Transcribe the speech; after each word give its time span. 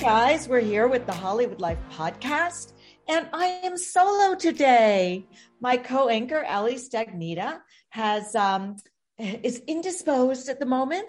Guys, 0.00 0.46
we're 0.48 0.60
here 0.60 0.86
with 0.86 1.06
the 1.06 1.12
Hollywood 1.12 1.60
Life 1.60 1.78
podcast, 1.90 2.72
and 3.08 3.28
I 3.32 3.46
am 3.64 3.76
solo 3.76 4.36
today. 4.36 5.26
My 5.60 5.76
co-anchor 5.76 6.44
Ali 6.44 6.76
Stagnita 6.76 7.58
has 7.88 8.32
um, 8.36 8.76
is 9.18 9.60
indisposed 9.66 10.48
at 10.48 10.60
the 10.60 10.66
moment, 10.66 11.08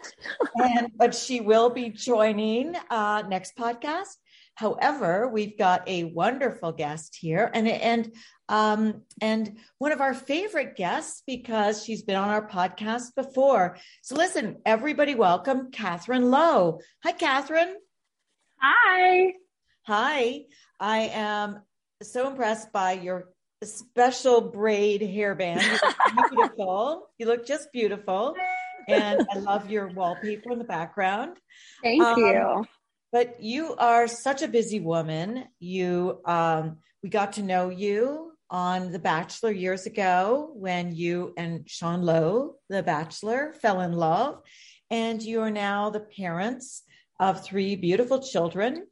and 0.56 0.92
but 0.96 1.14
she 1.14 1.40
will 1.40 1.70
be 1.70 1.90
joining 1.90 2.76
uh, 2.90 3.22
next 3.30 3.56
podcast. 3.56 4.16
However, 4.56 5.28
we've 5.28 5.56
got 5.56 5.88
a 5.88 6.06
wonderful 6.06 6.72
guest 6.72 7.16
here, 7.22 7.52
and 7.54 7.68
and 7.68 8.12
um, 8.50 9.04
and 9.22 9.60
one 9.78 9.92
of 9.92 10.02
our 10.02 10.16
favorite 10.16 10.76
guests 10.76 11.22
because 11.28 11.84
she's 11.84 12.02
been 12.02 12.16
on 12.16 12.30
our 12.30 12.48
podcast 12.48 13.14
before. 13.16 13.78
So 14.02 14.16
listen, 14.16 14.58
everybody, 14.66 15.14
welcome 15.14 15.70
Catherine 15.70 16.32
Lowe. 16.32 16.80
Hi, 17.04 17.12
Catherine. 17.12 17.76
Hi. 18.62 19.34
Hi. 19.88 20.46
I 20.80 21.00
am 21.14 21.62
so 22.02 22.30
impressed 22.30 22.72
by 22.72 22.94
your 22.94 23.30
special 23.64 24.42
braid 24.42 25.02
hairband. 25.02 25.62
You 25.64 25.72
look 25.82 26.32
beautiful. 26.32 27.10
you 27.18 27.26
look 27.26 27.46
just 27.46 27.72
beautiful. 27.72 28.36
And 28.88 29.26
I 29.32 29.38
love 29.40 29.70
your 29.70 29.88
wallpaper 29.90 30.52
in 30.52 30.58
the 30.60 30.66
background. 30.66 31.38
Thank 31.84 32.02
Um, 32.04 32.20
you. 32.20 32.66
But 33.12 33.42
you 33.42 33.76
are 33.76 34.08
such 34.08 34.42
a 34.42 34.48
busy 34.48 34.80
woman. 34.80 35.46
You 35.60 36.22
um 36.26 36.78
we 37.04 37.10
got 37.10 37.34
to 37.34 37.44
know 37.44 37.70
you 37.70 38.34
on 38.50 38.92
The 38.92 39.00
Bachelor 39.00 39.52
years 39.52 39.86
ago 39.86 40.52
when 40.54 40.94
you 40.96 41.34
and 41.38 41.70
Sean 41.70 42.02
Lowe, 42.02 42.56
the 42.68 42.84
Bachelor, 42.84 43.54
fell 43.62 43.80
in 43.82 43.94
love. 43.94 44.42
And 44.92 45.22
you 45.22 45.42
are 45.42 45.52
now 45.52 45.92
the 45.92 46.00
parents 46.00 46.82
of 47.20 47.44
three 47.44 47.76
beautiful 47.76 48.20
children. 48.20 48.88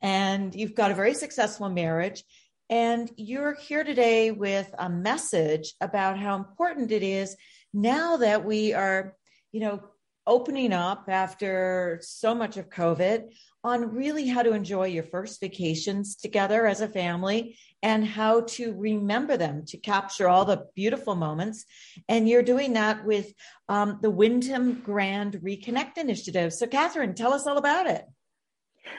And 0.00 0.54
you've 0.54 0.74
got 0.74 0.90
a 0.90 0.94
very 0.94 1.14
successful 1.14 1.68
marriage. 1.68 2.24
And 2.70 3.10
you're 3.16 3.54
here 3.54 3.84
today 3.84 4.30
with 4.30 4.72
a 4.78 4.88
message 4.88 5.74
about 5.80 6.18
how 6.18 6.36
important 6.36 6.90
it 6.90 7.02
is 7.02 7.36
now 7.74 8.16
that 8.18 8.44
we 8.44 8.72
are, 8.72 9.14
you 9.52 9.60
know, 9.60 9.80
opening 10.26 10.72
up 10.72 11.04
after 11.08 11.98
so 12.02 12.34
much 12.34 12.56
of 12.56 12.70
COVID 12.70 13.24
on 13.64 13.94
really 13.94 14.26
how 14.26 14.42
to 14.42 14.52
enjoy 14.52 14.86
your 14.86 15.04
first 15.04 15.40
vacations 15.40 16.16
together 16.16 16.66
as 16.66 16.80
a 16.80 16.88
family 16.88 17.56
and 17.82 18.04
how 18.06 18.40
to 18.42 18.74
remember 18.74 19.36
them 19.36 19.64
to 19.66 19.76
capture 19.76 20.28
all 20.28 20.44
the 20.44 20.66
beautiful 20.74 21.14
moments. 21.14 21.64
And 22.08 22.28
you're 22.28 22.42
doing 22.42 22.72
that 22.72 23.04
with 23.04 23.32
um, 23.68 23.98
the 24.02 24.10
Wyndham 24.10 24.80
Grand 24.84 25.34
Reconnect 25.34 25.96
Initiative. 25.96 26.52
So, 26.52 26.66
Catherine, 26.66 27.14
tell 27.14 27.32
us 27.32 27.46
all 27.46 27.58
about 27.58 27.86
it. 27.86 28.04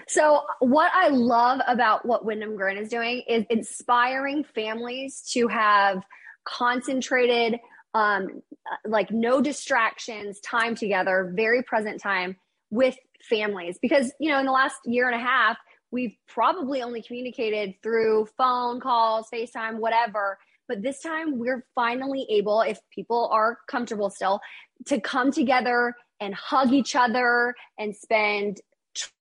So, 0.07 0.43
what 0.59 0.91
I 0.93 1.09
love 1.09 1.59
about 1.67 2.05
what 2.05 2.25
Wyndham 2.25 2.55
Grand 2.55 2.79
is 2.79 2.89
doing 2.89 3.23
is 3.27 3.45
inspiring 3.49 4.45
families 4.55 5.21
to 5.33 5.47
have 5.47 6.03
concentrated, 6.45 7.59
um, 7.93 8.41
like 8.85 9.11
no 9.11 9.41
distractions, 9.41 10.39
time 10.39 10.75
together, 10.75 11.33
very 11.35 11.63
present 11.63 12.01
time 12.01 12.37
with 12.73 12.95
families. 13.21 13.77
Because, 13.81 14.11
you 14.19 14.31
know, 14.31 14.39
in 14.39 14.45
the 14.45 14.51
last 14.51 14.77
year 14.85 15.07
and 15.07 15.15
a 15.15 15.23
half, 15.23 15.57
we've 15.91 16.15
probably 16.27 16.81
only 16.81 17.03
communicated 17.03 17.75
through 17.83 18.27
phone 18.35 18.79
calls, 18.79 19.27
FaceTime, 19.31 19.77
whatever. 19.77 20.39
But 20.67 20.81
this 20.81 20.99
time, 21.01 21.37
we're 21.37 21.65
finally 21.75 22.25
able, 22.31 22.61
if 22.61 22.79
people 22.89 23.29
are 23.31 23.59
comfortable 23.69 24.09
still, 24.09 24.39
to 24.87 24.99
come 24.99 25.31
together 25.31 25.93
and 26.19 26.33
hug 26.33 26.73
each 26.73 26.95
other 26.95 27.53
and 27.77 27.95
spend 27.95 28.59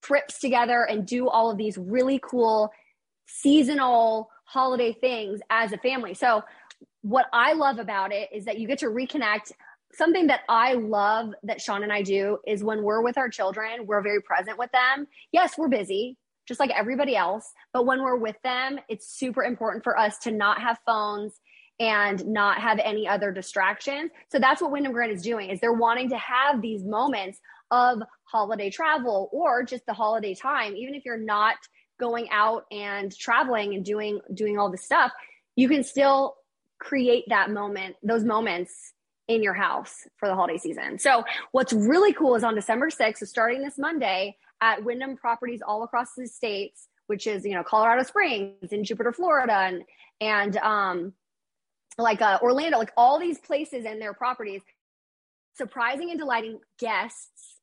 trips 0.03 0.41
together 0.41 0.85
and 0.89 1.07
do 1.07 1.29
all 1.29 1.51
of 1.51 1.59
these 1.59 1.77
really 1.77 2.21
cool 2.23 2.71
seasonal 3.27 4.31
holiday 4.45 4.95
things 4.95 5.41
as 5.51 5.73
a 5.73 5.79
family. 5.79 6.15
So, 6.15 6.43
what 7.03 7.27
I 7.33 7.53
love 7.53 7.79
about 7.79 8.13
it 8.13 8.31
is 8.33 8.45
that 8.47 8.59
you 8.59 8.67
get 8.67 8.79
to 8.79 8.87
reconnect. 8.87 9.53
Something 9.95 10.29
that 10.29 10.41
I 10.49 10.75
love 10.75 11.35
that 11.43 11.61
Sean 11.61 11.83
and 11.83 11.93
I 11.93 12.03
do 12.03 12.39
is 12.47 12.65
when 12.65 12.83
we're 12.83 13.03
with 13.03 13.19
our 13.19 13.29
children, 13.29 13.87
we're 13.87 14.03
very 14.03 14.23
present 14.23 14.59
with 14.59 14.71
them. 14.73 15.07
Yes, 15.33 15.59
we're 15.59 15.69
busy, 15.69 16.17
just 16.49 16.61
like 16.61 16.71
everybody 16.71 17.15
else, 17.15 17.53
but 17.73 17.85
when 17.85 18.03
we're 18.03 18.17
with 18.17 18.37
them, 18.43 18.79
it's 18.89 19.07
super 19.07 19.45
important 19.45 19.85
for 19.85 19.99
us 19.99 20.19
to 20.19 20.31
not 20.31 20.61
have 20.61 20.79
phones 20.87 21.41
and 21.79 22.27
not 22.27 22.59
have 22.59 22.79
any 22.83 23.07
other 23.09 23.33
distractions. 23.33 24.11
So 24.31 24.39
that's 24.39 24.63
what 24.63 24.71
Wyndham 24.71 24.93
Grand 24.93 25.13
is 25.13 25.23
doing 25.23 25.51
is 25.51 25.61
they're 25.61 25.73
wanting 25.73 26.11
to 26.11 26.19
have 26.19 26.63
these 26.63 26.85
moments 26.85 27.39
of 27.73 28.03
holiday 28.25 28.71
travel 28.71 29.31
or 29.33 29.65
just 29.65 29.85
the 29.87 29.93
holiday 29.93 30.35
time 30.35 30.77
even 30.77 30.95
if 30.95 31.05
you're 31.05 31.19
not 31.19 31.57
going 31.99 32.29
out 32.31 32.65
and 32.71 33.17
traveling 33.17 33.75
and 33.75 33.85
doing 33.85 34.21
doing 34.35 34.59
all 34.59 34.71
this 34.71 34.85
stuff 34.85 35.11
you 35.57 35.69
can 35.69 35.83
still 35.83 36.37
create 36.79 37.25
that 37.29 37.51
moment 37.51 37.97
those 38.03 38.25
moments 38.25 38.93
in 39.35 39.43
your 39.43 39.55
house 39.55 40.07
for 40.17 40.29
the 40.29 40.35
holiday 40.35 40.59
season 40.59 40.99
so 40.99 41.25
what's 41.53 41.73
really 41.73 42.13
cool 42.13 42.35
is 42.35 42.45
on 42.45 42.55
december 42.55 42.89
6th 42.89 43.19
so 43.19 43.27
starting 43.27 43.63
this 43.63 43.79
monday 43.79 44.37
at 44.61 44.83
wyndham 44.85 45.17
properties 45.17 45.61
all 45.67 45.83
across 45.83 46.15
the 46.17 46.27
states 46.27 46.89
which 47.07 47.27
is 47.27 47.45
you 47.45 47.55
know 47.55 47.63
colorado 47.63 48.03
springs 48.03 48.73
and 48.73 48.85
jupiter 48.85 49.13
florida 49.13 49.53
and 49.53 49.83
and 50.21 50.57
um 50.59 51.13
like 51.99 52.23
uh, 52.23 52.39
orlando 52.43 52.79
like 52.79 52.93
all 52.97 53.19
these 53.19 53.39
places 53.39 53.85
and 53.85 54.01
their 54.01 54.15
properties 54.15 54.63
surprising 55.55 56.11
and 56.11 56.19
delighting 56.19 56.59
guests 56.79 57.57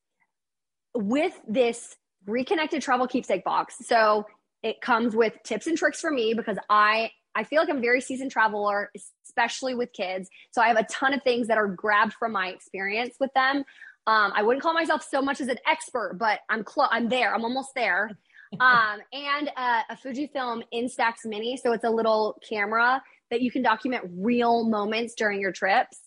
with 0.94 1.32
this 1.48 1.96
reconnected 2.26 2.82
travel 2.82 3.06
keepsake 3.06 3.44
box. 3.44 3.76
So 3.86 4.26
it 4.62 4.80
comes 4.80 5.16
with 5.16 5.34
tips 5.44 5.66
and 5.66 5.76
tricks 5.76 6.00
for 6.00 6.10
me 6.10 6.34
because 6.34 6.58
I 6.68 7.12
I 7.34 7.44
feel 7.44 7.60
like 7.60 7.68
I'm 7.70 7.78
a 7.78 7.80
very 7.80 8.00
seasoned 8.00 8.30
traveler, 8.30 8.90
especially 9.24 9.74
with 9.74 9.92
kids. 9.92 10.28
So 10.50 10.60
I 10.62 10.68
have 10.68 10.76
a 10.76 10.84
ton 10.84 11.14
of 11.14 11.22
things 11.22 11.46
that 11.48 11.58
are 11.58 11.68
grabbed 11.68 12.14
from 12.14 12.32
my 12.32 12.48
experience 12.48 13.16
with 13.20 13.32
them. 13.34 13.64
Um, 14.06 14.32
I 14.34 14.42
wouldn't 14.42 14.62
call 14.62 14.74
myself 14.74 15.06
so 15.08 15.22
much 15.22 15.40
as 15.40 15.48
an 15.48 15.58
expert, 15.66 16.16
but 16.18 16.40
I'm 16.48 16.64
close. 16.64 16.88
I'm 16.90 17.08
there. 17.08 17.34
I'm 17.34 17.44
almost 17.44 17.70
there. 17.74 18.10
Um, 18.58 18.98
and 19.12 19.48
uh, 19.56 19.82
a 19.90 19.96
Fujifilm 19.96 20.64
Instax 20.74 21.18
Mini, 21.24 21.56
so 21.56 21.70
it's 21.72 21.84
a 21.84 21.88
little 21.88 22.36
camera 22.48 23.00
that 23.30 23.42
you 23.42 23.50
can 23.52 23.62
document 23.62 24.02
real 24.10 24.68
moments 24.68 25.14
during 25.14 25.40
your 25.40 25.52
trips. 25.52 26.00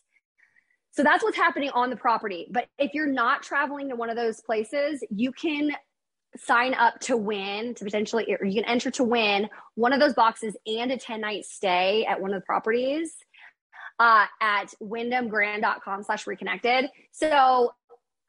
So 0.92 1.04
that's 1.04 1.24
what's 1.24 1.38
happening 1.38 1.70
on 1.70 1.90
the 1.90 1.96
property. 1.96 2.48
But 2.52 2.68
if 2.78 2.94
you're 2.94 3.08
not 3.08 3.44
traveling 3.44 3.88
to 3.90 3.96
one 3.96 4.10
of 4.10 4.18
those 4.18 4.42
places, 4.42 5.02
you 5.10 5.32
can 5.32 5.72
sign 6.38 6.74
up 6.74 7.00
to 7.00 7.18
win 7.18 7.76
to 7.76 7.84
potentially 7.84 8.36
or 8.40 8.46
you 8.46 8.62
can 8.62 8.70
enter 8.70 8.90
to 8.92 9.04
win 9.04 9.50
one 9.76 9.94
of 9.94 10.00
those 10.00 10.14
boxes 10.14 10.56
and 10.66 10.92
a 10.92 10.98
10 10.98 11.22
night 11.22 11.46
stay 11.46 12.06
at 12.06 12.20
one 12.22 12.34
of 12.34 12.42
the 12.42 12.46
properties 12.46 13.14
uh, 14.00 14.26
at 14.42 14.74
wyndhamgrand.com 14.82 16.04
slash 16.04 16.26
reconnected. 16.28 16.90
So 17.12 17.74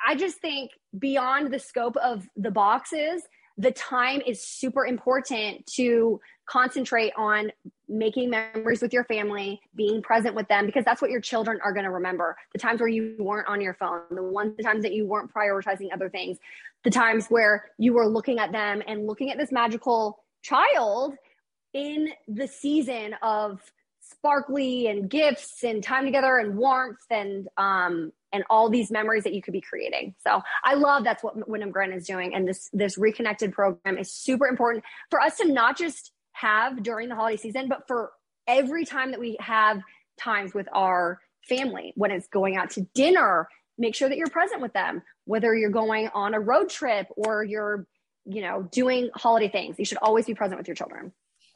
i 0.06 0.14
just 0.14 0.38
think 0.38 0.70
beyond 0.98 1.52
the 1.52 1.58
scope 1.58 1.96
of 1.96 2.28
the 2.36 2.50
boxes 2.50 3.22
the 3.56 3.70
time 3.70 4.20
is 4.26 4.42
super 4.42 4.84
important 4.84 5.66
to 5.66 6.20
concentrate 6.46 7.12
on 7.16 7.52
making 7.88 8.30
memories 8.30 8.82
with 8.82 8.92
your 8.92 9.04
family, 9.04 9.60
being 9.74 10.02
present 10.02 10.34
with 10.34 10.48
them, 10.48 10.66
because 10.66 10.84
that's 10.84 11.00
what 11.00 11.10
your 11.10 11.20
children 11.20 11.58
are 11.62 11.72
going 11.72 11.84
to 11.84 11.90
remember. 11.90 12.36
The 12.52 12.58
times 12.58 12.80
where 12.80 12.88
you 12.88 13.14
weren't 13.18 13.48
on 13.48 13.60
your 13.60 13.74
phone, 13.74 14.00
the 14.10 14.22
ones, 14.22 14.56
the 14.56 14.62
times 14.62 14.82
that 14.82 14.92
you 14.92 15.06
weren't 15.06 15.32
prioritizing 15.32 15.88
other 15.92 16.10
things, 16.10 16.38
the 16.82 16.90
times 16.90 17.26
where 17.28 17.70
you 17.78 17.92
were 17.94 18.06
looking 18.06 18.38
at 18.38 18.52
them 18.52 18.82
and 18.86 19.06
looking 19.06 19.30
at 19.30 19.38
this 19.38 19.52
magical 19.52 20.24
child 20.42 21.14
in 21.72 22.08
the 22.28 22.46
season 22.46 23.14
of 23.22 23.60
sparkly 24.10 24.86
and 24.86 25.08
gifts 25.08 25.64
and 25.64 25.82
time 25.82 26.04
together 26.04 26.36
and 26.38 26.56
warmth 26.56 27.04
and 27.10 27.48
um 27.56 28.12
and 28.32 28.42
all 28.50 28.68
these 28.68 28.90
memories 28.90 29.22
that 29.24 29.32
you 29.32 29.40
could 29.40 29.52
be 29.52 29.60
creating. 29.60 30.14
So 30.24 30.42
I 30.64 30.74
love 30.74 31.04
that's 31.04 31.22
what 31.22 31.48
Wyndham 31.48 31.70
Grand 31.70 31.94
is 31.94 32.06
doing. 32.06 32.34
And 32.34 32.48
this 32.48 32.68
this 32.72 32.98
reconnected 32.98 33.52
program 33.52 33.96
is 33.96 34.12
super 34.12 34.46
important 34.46 34.84
for 35.08 35.20
us 35.20 35.36
to 35.38 35.50
not 35.50 35.78
just 35.78 36.12
have 36.32 36.82
during 36.82 37.08
the 37.08 37.14
holiday 37.14 37.36
season, 37.36 37.68
but 37.68 37.86
for 37.86 38.10
every 38.46 38.84
time 38.84 39.12
that 39.12 39.20
we 39.20 39.36
have 39.40 39.80
times 40.18 40.52
with 40.52 40.66
our 40.72 41.20
family, 41.48 41.92
when 41.96 42.10
it's 42.10 42.26
going 42.28 42.56
out 42.56 42.70
to 42.70 42.82
dinner, 42.94 43.48
make 43.78 43.94
sure 43.94 44.08
that 44.08 44.18
you're 44.18 44.28
present 44.28 44.60
with 44.60 44.72
them, 44.72 45.02
whether 45.24 45.54
you're 45.54 45.70
going 45.70 46.08
on 46.14 46.34
a 46.34 46.40
road 46.40 46.68
trip 46.68 47.06
or 47.16 47.44
you're, 47.44 47.86
you 48.24 48.42
know, 48.42 48.68
doing 48.72 49.10
holiday 49.14 49.48
things. 49.48 49.78
You 49.78 49.84
should 49.84 49.98
always 49.98 50.26
be 50.26 50.34
present 50.34 50.58
with 50.58 50.66
your 50.66 50.74
children. 50.74 51.12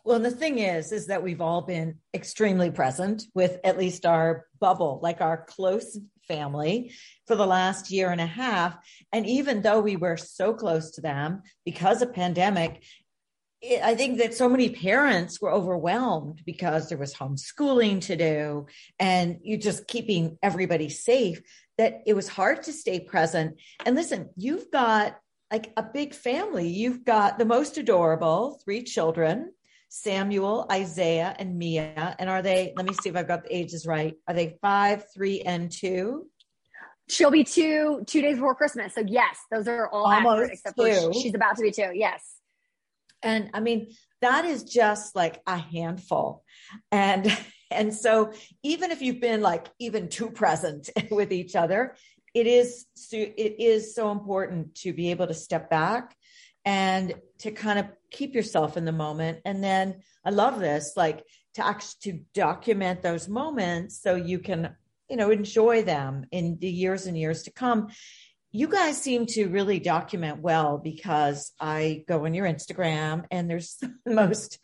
Well, 0.09 0.21
the 0.21 0.31
thing 0.31 0.59
is, 0.59 0.91
is 0.91 1.09
that 1.09 1.23
we've 1.23 1.43
all 1.43 1.61
been 1.61 1.99
extremely 2.15 2.71
present 2.71 3.25
with 3.35 3.61
at 3.63 3.77
least 3.77 4.07
our 4.07 4.47
bubble, 4.59 5.01
like 5.03 5.21
our 5.21 5.45
close 5.45 5.99
family 6.27 6.95
for 7.27 7.37
the 7.37 7.47
last 7.47 7.91
year 7.91 8.11
and 8.11 8.19
a 8.19 8.25
half. 8.25 8.75
And 9.13 9.27
even 9.27 9.61
though 9.61 9.81
we 9.81 9.97
were 9.97 10.17
so 10.17 10.55
close 10.55 10.93
to 10.93 11.03
them 11.03 11.43
because 11.67 12.01
of 12.01 12.15
pandemic, 12.15 12.83
I 13.63 13.95
think 13.97 14.17
that 14.17 14.33
so 14.33 14.49
many 14.49 14.71
parents 14.71 15.43
were 15.43 15.53
overwhelmed 15.53 16.41
because 16.47 16.89
there 16.89 16.97
was 16.97 17.13
homeschooling 17.13 18.01
to 18.07 18.17
do 18.17 18.67
and 18.99 19.37
you 19.43 19.59
just 19.59 19.87
keeping 19.87 20.39
everybody 20.43 20.89
safe 20.89 21.43
that 21.77 22.01
it 22.07 22.15
was 22.15 22.29
hard 22.29 22.63
to 22.63 22.73
stay 22.73 22.99
present. 22.99 23.61
And 23.85 23.95
listen, 23.95 24.31
you've 24.37 24.71
got 24.71 25.19
like 25.53 25.71
a 25.77 25.83
big 25.83 26.15
family. 26.15 26.69
You've 26.69 27.05
got 27.05 27.39
the 27.39 27.45
most 27.45 27.77
adorable 27.77 28.59
three 28.65 28.85
children 28.85 29.53
Samuel, 29.89 30.67
Isaiah, 30.71 31.35
and 31.39 31.57
Mia. 31.59 32.15
And 32.19 32.29
are 32.29 32.43
they, 32.43 32.73
let 32.77 32.87
me 32.87 32.95
see 33.03 33.09
if 33.09 33.17
I've 33.17 33.29
got 33.29 33.45
the 33.45 33.57
ages 33.57 33.87
right. 33.87 34.15
Are 34.27 34.35
they 34.35 34.59
five, 34.61 35.05
three, 35.15 35.41
and 35.41 35.71
two? 35.71 36.27
She'll 37.09 37.31
be 37.31 37.45
two 37.45 38.03
two 38.07 38.21
days 38.21 38.37
before 38.37 38.55
Christmas. 38.55 38.95
So 38.95 39.03
yes, 39.07 39.39
those 39.51 39.67
are 39.67 39.89
all 39.89 40.05
Almost 40.13 40.53
except 40.53 40.77
two. 40.79 40.93
for 40.93 41.15
she's 41.15 41.35
about 41.35 41.57
to 41.57 41.63
be 41.63 41.71
two. 41.71 41.91
Yes. 41.95 42.23
And 43.23 43.51
I 43.55 43.61
mean, 43.61 43.89
that 44.21 44.45
is 44.45 44.63
just 44.65 45.17
like 45.17 45.41
a 45.47 45.57
handful. 45.57 46.45
And 46.93 47.35
and 47.71 47.95
so 47.95 48.33
even 48.63 48.91
if 48.91 49.01
you've 49.01 49.21
been 49.21 49.41
like 49.41 49.69
even 49.79 50.09
too 50.09 50.31
present 50.31 50.91
with 51.11 51.33
each 51.33 51.57
other, 51.57 51.97
it 52.35 52.47
is 52.47 52.85
it 53.11 53.57
is 53.59 53.95
so 53.95 54.11
important 54.13 54.75
to 54.77 54.93
be 54.93 55.11
able 55.11 55.29
to 55.29 55.35
step 55.35 55.71
back 55.71 56.15
and 56.69 57.15
to 57.39 57.51
kind 57.51 57.79
of 57.79 57.87
keep 58.11 58.35
yourself 58.35 58.77
in 58.77 58.85
the 58.85 58.93
moment. 58.93 59.39
And 59.47 59.65
then 59.65 60.03
i 60.25 60.31
love 60.31 60.61
this 60.61 60.93
like 60.97 61.25
to 61.55 61.65
actually 61.65 61.99
to 62.03 62.21
document 62.35 63.01
those 63.01 63.27
moments 63.27 64.03
so 64.03 64.15
you 64.15 64.39
can 64.39 64.77
you 65.09 65.17
know 65.17 65.31
enjoy 65.31 65.83
them 65.83 66.27
in 66.31 66.59
the 66.61 66.69
years 66.69 67.07
and 67.07 67.17
years 67.17 67.45
to 67.45 67.51
come. 67.51 67.89
You 68.51 68.69
guys 68.69 69.01
seem 69.01 69.25
to 69.27 69.47
really 69.49 69.79
document 69.79 70.41
well 70.43 70.77
because 70.77 71.53
I 71.59 72.05
go 72.07 72.27
on 72.27 72.35
your 72.35 72.47
Instagram 72.47 73.25
and 73.31 73.49
there's 73.49 73.77
the 74.05 74.15
most 74.23 74.59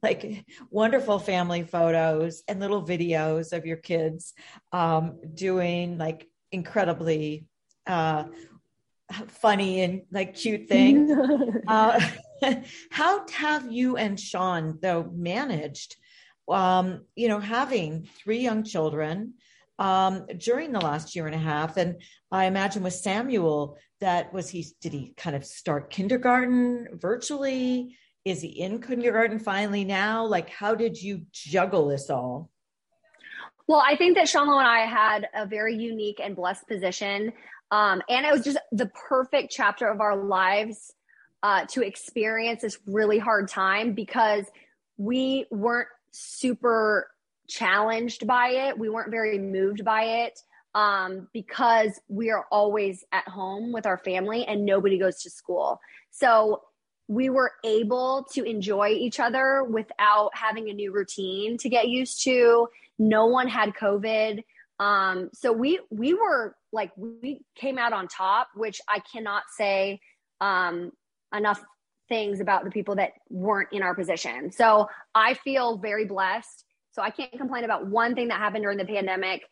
like 0.00 0.44
wonderful 0.70 1.18
family 1.18 1.64
photos 1.64 2.44
and 2.46 2.60
little 2.60 2.86
videos 2.86 3.52
of 3.52 3.66
your 3.66 3.78
kids 3.78 4.32
um, 4.72 5.18
doing 5.34 5.98
like 5.98 6.28
incredibly 6.52 7.46
uh, 7.88 8.24
funny 9.28 9.82
and 9.82 10.02
like 10.10 10.34
cute 10.34 10.68
thing. 10.68 11.10
uh, 11.68 12.00
how 12.90 13.26
have 13.30 13.70
you 13.70 13.96
and 13.96 14.18
Sean 14.18 14.78
though 14.80 15.10
managed, 15.14 15.96
um, 16.48 17.04
you 17.16 17.28
know, 17.28 17.40
having 17.40 18.08
three 18.22 18.40
young 18.40 18.64
children? 18.64 19.34
um, 19.78 20.26
during 20.36 20.72
the 20.72 20.80
last 20.80 21.14
year 21.14 21.26
and 21.26 21.34
a 21.34 21.38
half. 21.38 21.76
And 21.76 22.00
I 22.30 22.46
imagine 22.46 22.82
with 22.82 22.94
Samuel, 22.94 23.78
that 24.00 24.32
was 24.32 24.48
he, 24.48 24.66
did 24.80 24.92
he 24.92 25.14
kind 25.16 25.36
of 25.36 25.44
start 25.44 25.90
kindergarten 25.90 26.88
virtually? 26.92 27.96
Is 28.24 28.42
he 28.42 28.48
in 28.48 28.80
kindergarten 28.80 29.38
finally 29.38 29.84
now? 29.84 30.26
Like, 30.26 30.50
how 30.50 30.74
did 30.74 31.00
you 31.00 31.22
juggle 31.32 31.88
this 31.88 32.10
all? 32.10 32.50
Well, 33.66 33.82
I 33.86 33.96
think 33.96 34.16
that 34.16 34.28
Sean 34.28 34.48
Lowe 34.48 34.58
and 34.58 34.66
I 34.66 34.86
had 34.86 35.28
a 35.34 35.46
very 35.46 35.76
unique 35.76 36.20
and 36.22 36.34
blessed 36.34 36.66
position. 36.66 37.32
Um, 37.70 38.02
and 38.08 38.24
it 38.24 38.32
was 38.32 38.44
just 38.44 38.58
the 38.72 38.86
perfect 39.08 39.52
chapter 39.52 39.88
of 39.88 40.00
our 40.00 40.16
lives 40.16 40.92
uh, 41.42 41.66
to 41.66 41.82
experience 41.82 42.62
this 42.62 42.78
really 42.86 43.18
hard 43.18 43.48
time 43.48 43.92
because 43.92 44.46
we 44.96 45.46
weren't 45.50 45.88
super 46.10 47.10
challenged 47.46 48.26
by 48.26 48.48
it. 48.48 48.78
We 48.78 48.88
weren't 48.88 49.10
very 49.10 49.38
moved 49.38 49.84
by 49.84 50.02
it 50.02 50.40
um, 50.74 51.28
because 51.32 52.00
we 52.08 52.30
are 52.30 52.46
always 52.50 53.04
at 53.12 53.26
home 53.28 53.72
with 53.72 53.86
our 53.86 53.98
family 53.98 54.44
and 54.46 54.64
nobody 54.64 54.98
goes 54.98 55.22
to 55.22 55.30
school. 55.30 55.80
So 56.10 56.62
we 57.08 57.30
were 57.30 57.52
able 57.64 58.26
to 58.32 58.44
enjoy 58.44 58.88
each 58.88 59.18
other 59.18 59.64
without 59.64 60.30
having 60.34 60.68
a 60.68 60.74
new 60.74 60.92
routine 60.92 61.56
to 61.58 61.68
get 61.68 61.88
used 61.88 62.22
to. 62.24 62.68
No 62.98 63.26
one 63.26 63.48
had 63.48 63.74
COVID. 63.74 64.44
Um, 64.80 65.30
so 65.32 65.52
we 65.52 65.80
we 65.90 66.14
were 66.14 66.54
like 66.72 66.92
we 66.96 67.40
came 67.56 67.78
out 67.78 67.92
on 67.92 68.08
top, 68.08 68.48
which 68.54 68.80
I 68.88 69.00
cannot 69.12 69.42
say 69.56 70.00
um, 70.40 70.92
enough 71.34 71.62
things 72.08 72.40
about 72.40 72.64
the 72.64 72.70
people 72.70 72.96
that 72.96 73.12
weren't 73.28 73.68
in 73.72 73.82
our 73.82 73.94
position. 73.94 74.50
So 74.52 74.88
I 75.14 75.34
feel 75.34 75.78
very 75.78 76.06
blessed 76.06 76.64
so 76.98 77.04
I 77.04 77.10
can't 77.10 77.30
complain 77.30 77.62
about 77.62 77.86
one 77.86 78.16
thing 78.16 78.26
that 78.26 78.38
happened 78.38 78.64
during 78.64 78.76
the 78.76 78.84
pandemic. 78.84 79.42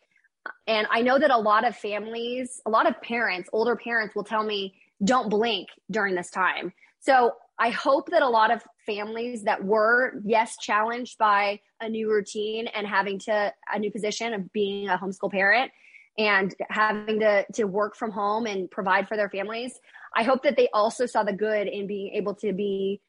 And 0.67 0.85
I 0.91 1.01
know 1.01 1.17
that 1.17 1.31
a 1.31 1.37
lot 1.37 1.65
of 1.65 1.77
families, 1.77 2.61
a 2.65 2.69
lot 2.69 2.89
of 2.89 3.01
parents, 3.01 3.49
older 3.53 3.77
parents 3.77 4.15
will 4.15 4.25
tell 4.25 4.43
me, 4.43 4.75
don't 5.01 5.29
blink 5.29 5.69
during 5.89 6.13
this 6.13 6.29
time. 6.29 6.73
So 6.99 7.31
I 7.59 7.69
hope 7.69 8.09
that 8.11 8.21
a 8.21 8.29
lot 8.29 8.51
of 8.51 8.63
families 8.85 9.43
that 9.43 9.63
were, 9.63 10.21
yes, 10.23 10.57
challenged 10.57 11.17
by 11.17 11.59
a 11.81 11.89
new 11.89 12.11
routine 12.11 12.67
and 12.67 12.85
having 12.85 13.19
to 13.19 13.53
a 13.73 13.79
new 13.79 13.91
position 13.91 14.33
of 14.33 14.51
being 14.53 14.89
a 14.89 14.97
homeschool 14.97 15.31
parent 15.31 15.71
and 16.17 16.53
having 16.69 17.19
to 17.19 17.45
to 17.53 17.63
work 17.65 17.95
from 17.95 18.11
home 18.11 18.45
and 18.45 18.69
provide 18.69 19.07
for 19.07 19.17
their 19.17 19.29
families, 19.29 19.79
I 20.15 20.23
hope 20.23 20.43
that 20.43 20.55
they 20.55 20.69
also 20.73 21.05
saw 21.05 21.23
the 21.23 21.33
good 21.33 21.67
in 21.67 21.87
being 21.87 22.13
able 22.13 22.35
to 22.35 22.53
be 22.53 23.01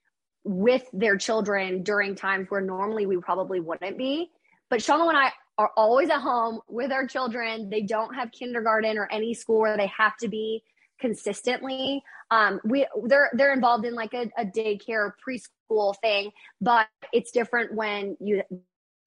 with 0.44 0.84
their 0.92 1.16
children 1.16 1.82
during 1.82 2.14
times 2.14 2.46
where 2.50 2.60
normally 2.60 3.06
we 3.06 3.18
probably 3.18 3.60
wouldn't 3.60 3.98
be. 3.98 4.30
But 4.70 4.82
Sean 4.82 5.00
Lowe 5.00 5.08
and 5.08 5.18
I 5.18 5.32
are 5.58 5.70
always 5.76 6.08
at 6.08 6.20
home 6.20 6.60
with 6.68 6.92
our 6.92 7.06
children. 7.06 7.68
They 7.68 7.82
don't 7.82 8.14
have 8.14 8.30
kindergarten 8.30 8.96
or 8.96 9.08
any 9.10 9.34
school 9.34 9.60
where 9.60 9.76
they 9.76 9.90
have 9.96 10.16
to 10.18 10.28
be 10.28 10.62
consistently. 11.00 12.02
Um, 12.30 12.60
we 12.64 12.86
they're 13.04 13.30
they're 13.32 13.52
involved 13.52 13.84
in 13.84 13.94
like 13.94 14.14
a, 14.14 14.30
a 14.36 14.44
daycare 14.44 15.12
preschool 15.26 15.94
thing, 16.00 16.32
but 16.60 16.88
it's 17.12 17.30
different 17.30 17.74
when 17.74 18.16
you 18.20 18.42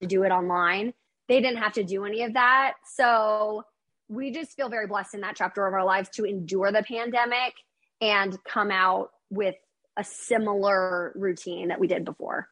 do 0.01 0.23
it 0.23 0.31
online. 0.31 0.93
They 1.27 1.39
didn't 1.41 1.59
have 1.59 1.73
to 1.73 1.83
do 1.83 2.05
any 2.05 2.23
of 2.23 2.33
that, 2.33 2.73
so 2.85 3.63
we 4.09 4.31
just 4.31 4.55
feel 4.55 4.69
very 4.69 4.87
blessed 4.87 5.15
in 5.15 5.21
that 5.21 5.35
chapter 5.35 5.65
of 5.65 5.73
our 5.73 5.85
lives 5.85 6.09
to 6.15 6.25
endure 6.25 6.71
the 6.71 6.83
pandemic 6.83 7.53
and 8.01 8.37
come 8.43 8.71
out 8.71 9.11
with 9.29 9.55
a 9.97 10.03
similar 10.03 11.13
routine 11.15 11.69
that 11.69 11.79
we 11.79 11.87
did 11.87 12.03
before. 12.03 12.49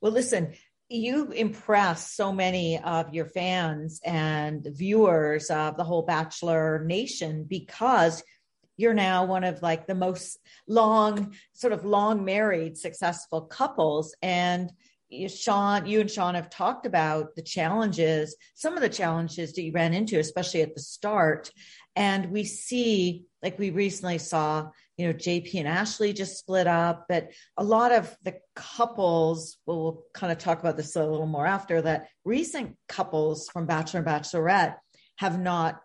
Well, 0.00 0.12
listen, 0.12 0.54
you 0.88 1.30
impress 1.30 2.12
so 2.12 2.32
many 2.32 2.78
of 2.78 3.14
your 3.14 3.26
fans 3.26 4.00
and 4.04 4.66
viewers 4.72 5.50
of 5.50 5.76
the 5.76 5.84
whole 5.84 6.02
Bachelor 6.02 6.82
Nation 6.84 7.44
because 7.48 8.22
you're 8.80 8.94
now 8.94 9.26
one 9.26 9.44
of 9.44 9.60
like 9.60 9.86
the 9.86 9.94
most 9.94 10.38
long, 10.66 11.34
sort 11.52 11.74
of 11.74 11.84
long 11.84 12.24
married, 12.24 12.78
successful 12.78 13.42
couples. 13.42 14.14
And 14.22 14.72
you, 15.10 15.28
Sean, 15.28 15.84
you 15.86 16.00
and 16.00 16.10
Sean 16.10 16.34
have 16.34 16.48
talked 16.48 16.86
about 16.86 17.36
the 17.36 17.42
challenges, 17.42 18.36
some 18.54 18.76
of 18.76 18.80
the 18.80 18.88
challenges 18.88 19.52
that 19.52 19.62
you 19.62 19.72
ran 19.72 19.92
into, 19.92 20.18
especially 20.18 20.62
at 20.62 20.74
the 20.74 20.80
start. 20.80 21.50
And 21.94 22.30
we 22.30 22.44
see, 22.44 23.24
like 23.42 23.58
we 23.58 23.68
recently 23.68 24.16
saw, 24.16 24.70
you 24.96 25.08
know, 25.08 25.12
JP 25.12 25.56
and 25.56 25.68
Ashley 25.68 26.14
just 26.14 26.38
split 26.38 26.66
up, 26.66 27.04
but 27.08 27.32
a 27.58 27.64
lot 27.64 27.92
of 27.92 28.16
the 28.22 28.36
couples, 28.56 29.58
well, 29.66 29.82
we'll 29.82 30.02
kind 30.14 30.32
of 30.32 30.38
talk 30.38 30.60
about 30.60 30.78
this 30.78 30.96
a 30.96 31.04
little 31.04 31.26
more 31.26 31.46
after 31.46 31.82
that 31.82 32.08
recent 32.24 32.76
couples 32.88 33.48
from 33.52 33.66
Bachelor 33.66 34.00
and 34.00 34.08
Bachelorette 34.08 34.76
have 35.16 35.38
not 35.38 35.80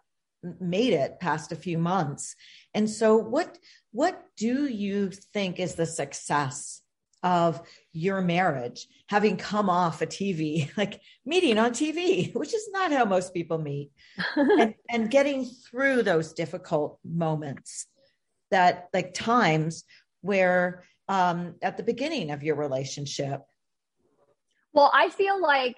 made 0.59 0.93
it 0.93 1.19
past 1.19 1.51
a 1.51 1.55
few 1.55 1.77
months. 1.77 2.35
And 2.73 2.89
so 2.89 3.17
what 3.17 3.57
what 3.91 4.21
do 4.35 4.67
you 4.67 5.09
think 5.09 5.59
is 5.59 5.75
the 5.75 5.85
success 5.85 6.81
of 7.23 7.61
your 7.91 8.21
marriage 8.21 8.87
having 9.07 9.37
come 9.37 9.69
off 9.69 10.01
a 10.01 10.05
TV, 10.05 10.69
like 10.77 10.99
meeting 11.25 11.57
on 11.57 11.71
TV, 11.71 12.33
which 12.35 12.53
is 12.53 12.69
not 12.71 12.91
how 12.91 13.05
most 13.05 13.33
people 13.33 13.57
meet, 13.57 13.91
and, 14.35 14.75
and 14.89 15.09
getting 15.09 15.45
through 15.45 16.03
those 16.03 16.33
difficult 16.33 16.99
moments? 17.03 17.87
that 18.51 18.89
like 18.93 19.13
times 19.13 19.83
where 20.21 20.83
um, 21.07 21.55
at 21.61 21.77
the 21.77 21.83
beginning 21.83 22.31
of 22.31 22.43
your 22.43 22.55
relationship? 22.55 23.41
Well, 24.73 24.91
I 24.93 25.09
feel 25.09 25.41
like 25.41 25.77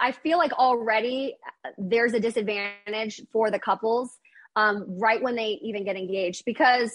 I 0.00 0.12
feel 0.12 0.38
like 0.38 0.52
already 0.52 1.36
there's 1.78 2.12
a 2.12 2.20
disadvantage 2.20 3.20
for 3.32 3.50
the 3.50 3.58
couples 3.58 4.10
um, 4.56 4.84
right 4.98 5.22
when 5.22 5.34
they 5.34 5.58
even 5.62 5.84
get 5.84 5.96
engaged 5.96 6.44
because 6.44 6.90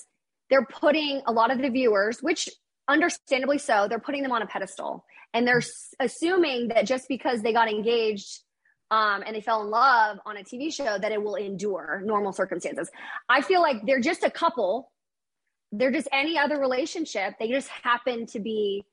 they're 0.50 0.66
putting 0.66 1.22
a 1.26 1.32
lot 1.32 1.52
of 1.52 1.58
the 1.58 1.70
viewers, 1.70 2.20
which 2.22 2.50
understandably 2.88 3.58
so, 3.58 3.88
they're 3.90 4.00
putting 4.00 4.24
them 4.24 4.32
on 4.32 4.42
a 4.42 4.48
pedestal 4.48 5.04
and 5.34 5.48
they're 5.48 5.62
assuming 6.00 6.70
that 6.70 6.86
just 6.86 7.08
because 7.08 7.42
they 7.42 7.54
got 7.54 7.70
engaged 7.70 8.42
um, 8.90 9.24
and 9.26 9.36
they 9.36 9.42
fell 9.42 9.62
in 9.62 9.70
love 9.70 10.18
on 10.26 10.38
a 10.38 10.44
TV 10.44 10.74
show 10.74 10.98
that 10.98 11.12
it 11.12 11.22
will 11.22 11.36
endure 11.36 12.02
normal 12.06 12.32
circumstances. 12.32 12.90
I 13.28 13.42
feel 13.42 13.62
like 13.62 13.86
they're 13.86 14.00
just 14.00 14.24
a 14.24 14.32
couple. 14.32 14.92
They're 15.74 15.92
just 15.92 16.08
any 16.14 16.38
other 16.38 16.58
relationship. 16.58 17.34
They 17.40 17.50
just 17.50 17.68
happen 17.68 18.26
to 18.28 18.40
be 18.40 18.86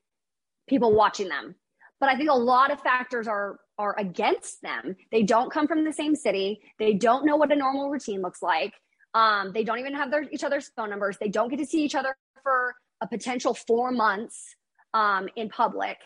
people 0.67 0.93
watching 0.93 1.29
them. 1.29 1.55
But 2.01 2.09
I 2.09 2.17
think 2.17 2.29
a 2.29 2.35
lot 2.35 2.71
of 2.71 2.81
factors 2.81 3.27
are 3.27 3.57
are 3.77 3.95
against 3.97 4.61
them. 4.61 4.95
They 5.11 5.23
don't 5.23 5.51
come 5.51 5.67
from 5.67 5.83
the 5.83 5.93
same 5.93 6.15
city. 6.15 6.61
They 6.79 6.93
don't 6.93 7.25
know 7.25 7.35
what 7.35 7.51
a 7.51 7.55
normal 7.55 7.89
routine 7.89 8.21
looks 8.21 8.41
like. 8.41 8.73
Um, 9.13 9.51
they 9.53 9.63
don't 9.63 9.79
even 9.79 9.93
have 9.93 10.11
their 10.11 10.23
each 10.31 10.43
other's 10.43 10.71
phone 10.75 10.89
numbers. 10.89 11.17
They 11.19 11.29
don't 11.29 11.49
get 11.49 11.59
to 11.59 11.65
see 11.65 11.83
each 11.83 11.95
other 11.95 12.15
for 12.43 12.75
a 13.01 13.07
potential 13.07 13.53
four 13.53 13.91
months 13.91 14.55
um, 14.93 15.29
in 15.35 15.49
public. 15.49 15.97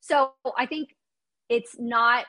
So 0.00 0.32
I 0.56 0.66
think 0.66 0.94
it's 1.48 1.76
not 1.78 2.26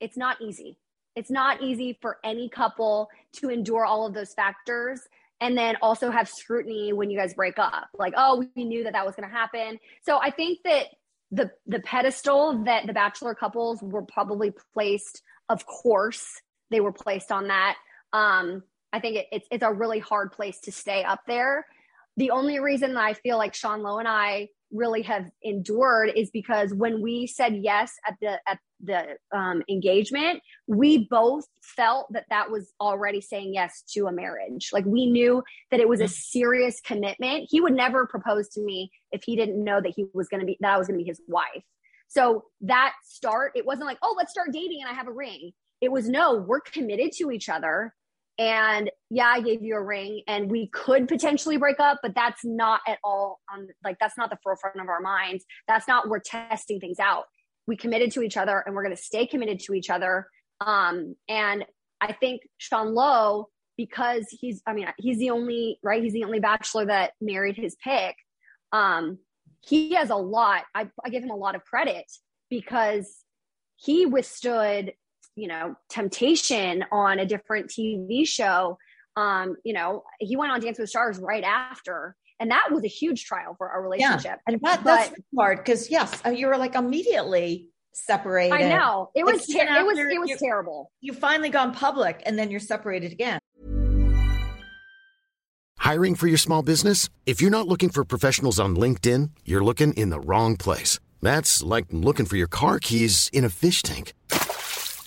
it's 0.00 0.16
not 0.16 0.40
easy. 0.40 0.78
It's 1.14 1.30
not 1.30 1.62
easy 1.62 1.98
for 2.00 2.18
any 2.24 2.48
couple 2.48 3.08
to 3.34 3.50
endure 3.50 3.84
all 3.84 4.06
of 4.06 4.14
those 4.14 4.32
factors 4.32 5.00
and 5.40 5.58
then 5.58 5.76
also 5.82 6.10
have 6.10 6.28
scrutiny 6.28 6.92
when 6.92 7.10
you 7.10 7.18
guys 7.18 7.34
break 7.34 7.58
up. 7.58 7.88
Like, 7.98 8.14
oh, 8.16 8.44
we 8.54 8.64
knew 8.64 8.84
that 8.84 8.92
that 8.92 9.04
was 9.04 9.14
going 9.16 9.28
to 9.28 9.34
happen. 9.34 9.78
So 10.02 10.18
I 10.18 10.30
think 10.30 10.60
that 10.64 10.86
the 11.32 11.50
the 11.66 11.80
pedestal 11.80 12.62
that 12.64 12.86
the 12.86 12.92
bachelor 12.92 13.34
couples 13.34 13.82
were 13.82 14.02
probably 14.02 14.52
placed 14.74 15.22
of 15.48 15.66
course 15.66 16.40
they 16.70 16.80
were 16.80 16.92
placed 16.92 17.32
on 17.32 17.48
that. 17.48 17.76
Um 18.12 18.62
i 18.92 19.00
think 19.00 19.16
it, 19.16 19.26
it's 19.32 19.48
it's 19.50 19.64
a 19.64 19.72
really 19.72 19.98
hard 19.98 20.32
place 20.32 20.60
to 20.60 20.72
stay 20.72 21.02
up 21.02 21.20
there. 21.26 21.66
The 22.18 22.30
only 22.30 22.60
reason 22.60 22.94
that 22.94 23.02
i 23.02 23.14
feel 23.14 23.38
like 23.38 23.54
sean 23.54 23.82
lowe 23.82 23.98
and 23.98 24.08
i 24.08 24.48
really 24.70 25.02
have 25.02 25.30
endured 25.42 26.10
is 26.16 26.30
because 26.30 26.72
when 26.72 27.02
we 27.02 27.26
said 27.26 27.56
yes 27.56 27.94
at 28.06 28.16
the 28.20 28.38
at 28.46 28.58
the 28.82 29.16
um, 29.34 29.62
engagement 29.68 30.40
we 30.66 31.06
both 31.10 31.44
felt 31.62 32.12
that 32.12 32.26
that 32.30 32.50
was 32.50 32.72
already 32.80 33.20
saying 33.20 33.54
yes 33.54 33.82
to 33.92 34.06
a 34.06 34.12
marriage. 34.12 34.70
Like 34.72 34.84
we 34.84 35.06
knew 35.06 35.42
that 35.70 35.80
it 35.80 35.88
was 35.88 36.00
a 36.00 36.08
serious 36.08 36.80
commitment. 36.80 37.48
He 37.50 37.60
would 37.60 37.74
never 37.74 38.06
propose 38.06 38.48
to 38.50 38.60
me 38.60 38.90
if 39.10 39.22
he 39.24 39.36
didn't 39.36 39.62
know 39.62 39.80
that 39.80 39.92
he 39.94 40.06
was 40.14 40.28
going 40.28 40.40
to 40.40 40.46
be 40.46 40.56
that 40.60 40.74
I 40.74 40.78
was 40.78 40.86
going 40.86 40.98
to 40.98 41.04
be 41.04 41.08
his 41.08 41.20
wife. 41.26 41.64
So 42.08 42.44
that 42.62 42.92
start 43.04 43.52
it 43.54 43.66
wasn't 43.66 43.86
like 43.86 43.98
oh 44.02 44.14
let's 44.16 44.30
start 44.30 44.52
dating 44.52 44.80
and 44.82 44.90
i 44.90 44.94
have 44.94 45.08
a 45.08 45.12
ring. 45.12 45.52
It 45.80 45.90
was 45.90 46.08
no 46.08 46.36
we're 46.36 46.60
committed 46.60 47.12
to 47.18 47.30
each 47.30 47.48
other 47.48 47.94
and 48.38 48.90
yeah 49.10 49.26
i 49.26 49.42
gave 49.42 49.62
you 49.62 49.76
a 49.76 49.82
ring 49.82 50.22
and 50.26 50.50
we 50.50 50.68
could 50.68 51.06
potentially 51.06 51.58
break 51.58 51.78
up 51.78 51.98
but 52.02 52.14
that's 52.14 52.42
not 52.44 52.80
at 52.88 52.98
all 53.04 53.40
on 53.52 53.68
like 53.84 53.98
that's 54.00 54.16
not 54.16 54.30
the 54.30 54.38
forefront 54.42 54.80
of 54.80 54.88
our 54.88 55.00
minds. 55.00 55.44
That's 55.68 55.86
not 55.86 56.08
we're 56.08 56.20
testing 56.20 56.80
things 56.80 56.98
out 56.98 57.24
we 57.72 57.76
committed 57.76 58.12
to 58.12 58.20
each 58.20 58.36
other 58.36 58.62
and 58.66 58.74
we're 58.74 58.84
going 58.84 58.94
to 58.94 59.02
stay 59.02 59.26
committed 59.26 59.58
to 59.60 59.72
each 59.72 59.88
other. 59.88 60.28
Um 60.60 61.16
and 61.28 61.64
i 62.02 62.12
think 62.12 62.42
sean 62.58 62.94
lowe 62.94 63.48
because 63.76 64.26
he's 64.28 64.60
i 64.66 64.72
mean 64.74 64.86
he's 64.98 65.18
the 65.18 65.30
only 65.30 65.78
right 65.82 66.02
he's 66.02 66.12
the 66.12 66.24
only 66.24 66.40
bachelor 66.40 66.84
that 66.84 67.12
married 67.20 67.56
his 67.56 67.76
pick 67.82 68.16
um 68.72 69.18
he 69.60 69.94
has 69.94 70.10
a 70.10 70.16
lot 70.16 70.64
i, 70.74 70.88
I 71.04 71.08
give 71.08 71.22
him 71.22 71.30
a 71.30 71.36
lot 71.36 71.54
of 71.54 71.64
credit 71.64 72.04
because 72.50 73.08
he 73.76 74.04
withstood 74.04 74.92
you 75.36 75.48
know 75.48 75.76
temptation 75.88 76.84
on 76.92 77.18
a 77.18 77.26
different 77.26 77.68
tv 77.68 78.26
show. 78.26 78.78
Um 79.16 79.56
you 79.64 79.72
know 79.72 80.02
he 80.18 80.36
went 80.36 80.52
on 80.52 80.60
dance 80.60 80.78
with 80.78 80.90
stars 80.90 81.18
right 81.18 81.44
after 81.44 82.16
and 82.42 82.50
that 82.50 82.72
was 82.72 82.82
a 82.84 82.88
huge 82.88 83.24
trial 83.24 83.54
for 83.56 83.70
our 83.70 83.80
relationship. 83.80 84.24
Yeah. 84.24 84.36
and 84.52 84.60
that, 84.62 84.82
that's 84.82 85.10
but, 85.10 85.18
hard 85.38 85.58
because 85.58 85.88
yes 85.90 86.20
uh, 86.26 86.30
you 86.30 86.48
were 86.48 86.58
like 86.58 86.74
immediately 86.74 87.68
separated. 87.94 88.54
I 88.54 88.68
know. 88.68 89.10
It 89.14 89.24
was 89.24 89.46
ter- 89.46 89.60
it 89.60 89.86
was 89.86 89.98
it 89.98 90.20
was 90.20 90.30
you, 90.30 90.36
terrible. 90.38 90.90
you 91.00 91.12
finally 91.12 91.50
gone 91.50 91.72
public 91.72 92.20
and 92.26 92.38
then 92.38 92.50
you're 92.50 92.60
separated 92.60 93.12
again. 93.12 93.38
Hiring 95.78 96.14
for 96.14 96.26
your 96.26 96.38
small 96.38 96.62
business? 96.62 97.08
If 97.26 97.40
you're 97.40 97.50
not 97.50 97.68
looking 97.68 97.90
for 97.90 98.04
professionals 98.04 98.58
on 98.58 98.76
linkedin 98.76 99.30
you're 99.44 99.64
looking 99.64 99.92
in 99.94 100.10
the 100.10 100.20
wrong 100.20 100.56
place. 100.56 100.98
That's 101.20 101.62
like 101.62 101.86
looking 101.90 102.26
for 102.26 102.36
your 102.36 102.48
car 102.48 102.80
keys 102.80 103.30
in 103.32 103.44
a 103.44 103.50
fish 103.50 103.82
tank 103.82 104.14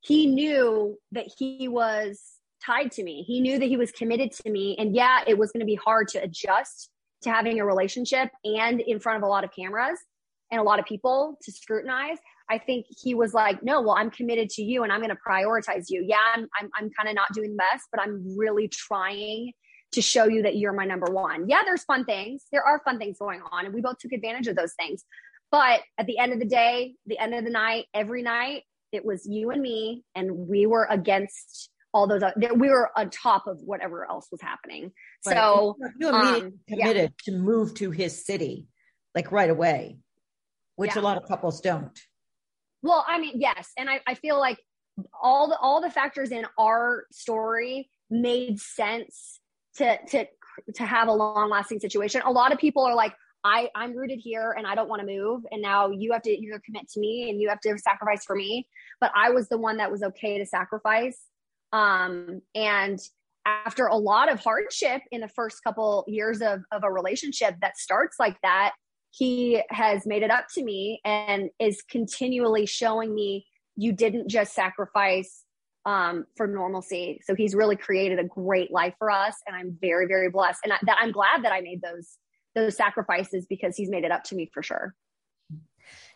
he 0.00 0.26
knew 0.26 0.98
that 1.12 1.26
he 1.38 1.68
was 1.68 2.20
tied 2.64 2.92
to 2.92 3.02
me. 3.02 3.22
He 3.22 3.40
knew 3.40 3.58
that 3.58 3.66
he 3.66 3.76
was 3.76 3.90
committed 3.90 4.32
to 4.32 4.50
me. 4.50 4.76
And 4.78 4.94
yeah, 4.94 5.20
it 5.26 5.36
was 5.36 5.52
going 5.52 5.60
to 5.60 5.66
be 5.66 5.76
hard 5.76 6.08
to 6.08 6.22
adjust 6.22 6.90
to 7.22 7.30
having 7.30 7.60
a 7.60 7.66
relationship 7.66 8.30
and 8.44 8.80
in 8.80 8.98
front 8.98 9.18
of 9.18 9.22
a 9.22 9.26
lot 9.26 9.44
of 9.44 9.50
cameras 9.54 9.98
and 10.50 10.60
a 10.60 10.64
lot 10.64 10.78
of 10.78 10.84
people 10.84 11.38
to 11.42 11.52
scrutinize. 11.52 12.18
I 12.50 12.58
think 12.58 12.86
he 12.88 13.14
was 13.14 13.34
like, 13.34 13.62
no, 13.62 13.80
well, 13.80 13.94
I'm 13.96 14.10
committed 14.10 14.50
to 14.50 14.62
you 14.62 14.82
and 14.82 14.92
I'm 14.92 15.00
going 15.00 15.10
to 15.10 15.18
prioritize 15.26 15.84
you. 15.88 16.04
Yeah, 16.06 16.16
I'm, 16.34 16.48
I'm, 16.58 16.70
I'm 16.76 16.90
kind 16.90 17.08
of 17.08 17.14
not 17.14 17.32
doing 17.32 17.52
the 17.52 17.56
best, 17.56 17.86
but 17.92 18.00
I'm 18.00 18.36
really 18.36 18.68
trying 18.68 19.52
to 19.92 20.02
show 20.02 20.26
you 20.26 20.42
that 20.42 20.56
you're 20.56 20.72
my 20.72 20.84
number 20.84 21.12
one. 21.12 21.48
Yeah, 21.48 21.62
there's 21.64 21.84
fun 21.84 22.04
things. 22.04 22.44
There 22.52 22.62
are 22.62 22.80
fun 22.84 22.98
things 22.98 23.18
going 23.18 23.42
on, 23.52 23.66
and 23.66 23.74
we 23.74 23.80
both 23.80 23.98
took 23.98 24.12
advantage 24.12 24.46
of 24.46 24.56
those 24.56 24.74
things. 24.74 25.04
But 25.50 25.80
at 25.98 26.06
the 26.06 26.18
end 26.18 26.32
of 26.32 26.38
the 26.38 26.44
day, 26.44 26.94
the 27.06 27.18
end 27.18 27.34
of 27.34 27.44
the 27.44 27.50
night, 27.50 27.86
every 27.92 28.22
night, 28.22 28.62
it 28.92 29.04
was 29.04 29.26
you 29.26 29.50
and 29.50 29.62
me, 29.62 30.04
and 30.14 30.48
we 30.48 30.66
were 30.66 30.86
against 30.88 31.70
all 31.92 32.06
those. 32.06 32.22
We 32.56 32.68
were 32.68 32.90
on 32.96 33.10
top 33.10 33.46
of 33.46 33.60
whatever 33.60 34.08
else 34.08 34.28
was 34.30 34.40
happening. 34.40 34.92
Right. 35.26 35.34
So 35.34 35.76
you 35.98 36.08
immediately 36.08 36.40
um, 36.40 36.60
committed 36.68 37.14
yeah. 37.26 37.32
to 37.32 37.38
move 37.38 37.74
to 37.74 37.90
his 37.90 38.24
city, 38.24 38.66
like 39.14 39.32
right 39.32 39.50
away, 39.50 39.98
which 40.76 40.94
yeah. 40.94 41.00
a 41.00 41.02
lot 41.02 41.16
of 41.16 41.26
couples 41.26 41.60
don't. 41.60 41.98
Well, 42.82 43.04
I 43.06 43.18
mean, 43.18 43.40
yes, 43.40 43.70
and 43.76 43.90
I, 43.90 44.00
I 44.06 44.14
feel 44.14 44.38
like 44.38 44.58
all 45.22 45.48
the 45.48 45.58
all 45.58 45.80
the 45.80 45.90
factors 45.90 46.30
in 46.30 46.46
our 46.58 47.04
story 47.10 47.90
made 48.08 48.60
sense 48.60 49.40
to 49.76 49.98
to 50.08 50.26
to 50.74 50.84
have 50.84 51.08
a 51.08 51.12
long 51.12 51.50
lasting 51.50 51.80
situation. 51.80 52.22
A 52.24 52.30
lot 52.30 52.52
of 52.52 52.58
people 52.58 52.84
are 52.84 52.94
like, 52.94 53.14
I, 53.44 53.70
I'm 53.74 53.96
rooted 53.96 54.20
here 54.20 54.54
and 54.56 54.66
I 54.66 54.74
don't 54.74 54.88
want 54.88 55.00
to 55.00 55.06
move. 55.06 55.42
And 55.50 55.62
now 55.62 55.90
you 55.90 56.12
have 56.12 56.22
to 56.22 56.30
either 56.30 56.60
commit 56.64 56.88
to 56.90 57.00
me 57.00 57.30
and 57.30 57.40
you 57.40 57.48
have 57.48 57.60
to 57.60 57.78
sacrifice 57.78 58.24
for 58.24 58.36
me. 58.36 58.68
But 59.00 59.12
I 59.14 59.30
was 59.30 59.48
the 59.48 59.58
one 59.58 59.78
that 59.78 59.90
was 59.90 60.02
okay 60.02 60.38
to 60.38 60.46
sacrifice. 60.46 61.18
Um, 61.72 62.42
and 62.54 62.98
after 63.46 63.86
a 63.86 63.96
lot 63.96 64.30
of 64.30 64.40
hardship 64.40 65.02
in 65.10 65.20
the 65.20 65.28
first 65.28 65.62
couple 65.64 66.04
years 66.06 66.42
of, 66.42 66.60
of 66.72 66.84
a 66.84 66.90
relationship 66.90 67.54
that 67.62 67.78
starts 67.78 68.16
like 68.18 68.36
that, 68.42 68.72
he 69.10 69.62
has 69.70 70.06
made 70.06 70.22
it 70.22 70.30
up 70.30 70.46
to 70.54 70.62
me 70.62 71.00
and 71.04 71.50
is 71.58 71.82
continually 71.82 72.66
showing 72.66 73.14
me 73.14 73.46
you 73.76 73.92
didn't 73.92 74.28
just 74.28 74.54
sacrifice 74.54 75.44
um, 75.86 76.26
for 76.36 76.46
normalcy. 76.46 77.20
So 77.24 77.34
he's 77.34 77.54
really 77.54 77.76
created 77.76 78.18
a 78.18 78.24
great 78.24 78.70
life 78.70 78.94
for 78.98 79.10
us. 79.10 79.36
And 79.46 79.56
I'm 79.56 79.76
very, 79.80 80.06
very 80.06 80.28
blessed. 80.28 80.60
And 80.64 80.72
I, 80.72 80.76
that 80.82 80.98
I'm 81.00 81.12
glad 81.12 81.44
that 81.44 81.52
I 81.52 81.60
made 81.60 81.80
those 81.82 82.18
those 82.54 82.76
sacrifices 82.76 83.46
because 83.48 83.76
he's 83.76 83.90
made 83.90 84.04
it 84.04 84.10
up 84.10 84.24
to 84.24 84.34
me 84.34 84.50
for 84.52 84.62
sure. 84.62 84.94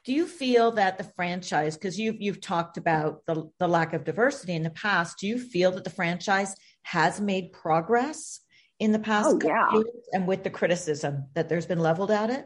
Do 0.05 0.13
you 0.13 0.27
feel 0.27 0.73
that 0.73 0.99
the 0.99 1.05
franchise, 1.05 1.77
because 1.77 1.99
you've 1.99 2.21
you've 2.21 2.41
talked 2.41 2.77
about 2.77 3.23
the, 3.27 3.51
the 3.59 3.67
lack 3.67 3.95
of 3.95 4.05
diversity 4.05 4.55
in 4.55 4.63
the 4.63 4.71
past, 4.71 5.19
do 5.19 5.27
you 5.27 5.39
feel 5.39 5.73
that 5.73 5.85
the 5.85 5.91
franchise 5.91 6.55
has 6.83 7.21
made 7.21 7.53
progress 7.53 8.41
in 8.79 8.93
the 8.93 8.99
past 8.99 9.29
oh, 9.31 9.41
yeah. 9.43 9.73
years 9.73 10.09
and 10.13 10.27
with 10.27 10.45
the 10.45 10.51
criticism 10.51 11.25
that 11.35 11.49
there's 11.49 11.67
been 11.67 11.79
leveled 11.79 12.11
at 12.11 12.31
it? 12.31 12.45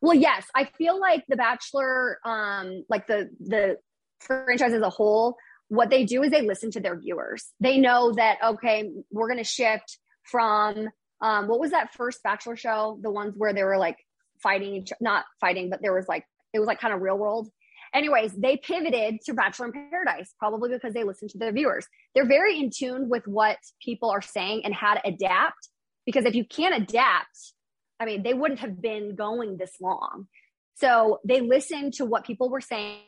Well, 0.00 0.14
yes. 0.14 0.46
I 0.54 0.64
feel 0.64 0.98
like 0.98 1.24
The 1.28 1.36
Bachelor, 1.36 2.18
um, 2.24 2.84
like 2.88 3.06
the 3.06 3.28
the 3.40 3.76
franchise 4.20 4.72
as 4.72 4.82
a 4.82 4.90
whole, 4.90 5.36
what 5.68 5.90
they 5.90 6.04
do 6.04 6.22
is 6.22 6.30
they 6.30 6.42
listen 6.42 6.70
to 6.72 6.80
their 6.80 6.98
viewers. 6.98 7.52
They 7.60 7.78
know 7.78 8.12
that 8.12 8.38
okay, 8.42 8.90
we're 9.10 9.28
gonna 9.28 9.44
shift 9.44 9.98
from 10.22 10.88
um, 11.24 11.48
what 11.48 11.58
was 11.58 11.70
that 11.70 11.94
first 11.94 12.22
Bachelor 12.22 12.54
show? 12.54 12.98
The 13.00 13.10
ones 13.10 13.32
where 13.34 13.54
they 13.54 13.64
were 13.64 13.78
like 13.78 13.96
fighting 14.42 14.74
each, 14.74 14.92
not 15.00 15.24
fighting, 15.40 15.70
but 15.70 15.80
there 15.80 15.94
was 15.94 16.06
like 16.06 16.26
it 16.52 16.58
was 16.58 16.68
like 16.68 16.78
kind 16.78 16.92
of 16.92 17.00
real 17.00 17.16
world. 17.16 17.48
anyways, 17.94 18.32
they 18.34 18.58
pivoted 18.58 19.20
to 19.24 19.32
Bachelor 19.32 19.66
in 19.66 19.72
Paradise, 19.72 20.34
probably 20.38 20.68
because 20.68 20.92
they 20.92 21.02
listened 21.02 21.30
to 21.30 21.38
their 21.38 21.50
viewers. 21.50 21.86
They're 22.14 22.26
very 22.26 22.58
in 22.58 22.70
tune 22.70 23.08
with 23.08 23.26
what 23.26 23.56
people 23.82 24.10
are 24.10 24.20
saying 24.20 24.66
and 24.66 24.74
how 24.74 24.94
to 24.94 25.00
adapt. 25.08 25.70
Because 26.04 26.26
if 26.26 26.34
you 26.34 26.44
can't 26.44 26.76
adapt, 26.76 27.54
I 27.98 28.04
mean, 28.04 28.22
they 28.22 28.34
wouldn't 28.34 28.60
have 28.60 28.82
been 28.82 29.14
going 29.14 29.56
this 29.56 29.72
long. 29.80 30.26
So 30.74 31.20
they 31.24 31.40
listened 31.40 31.94
to 31.94 32.04
what 32.04 32.26
people 32.26 32.50
were 32.50 32.60
saying. 32.60 32.98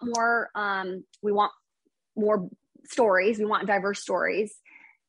More, 0.00 0.50
um, 0.54 1.04
we 1.22 1.32
want 1.32 1.50
more 2.16 2.48
stories. 2.84 3.38
We 3.38 3.46
want 3.46 3.66
diverse 3.66 4.00
stories, 4.00 4.54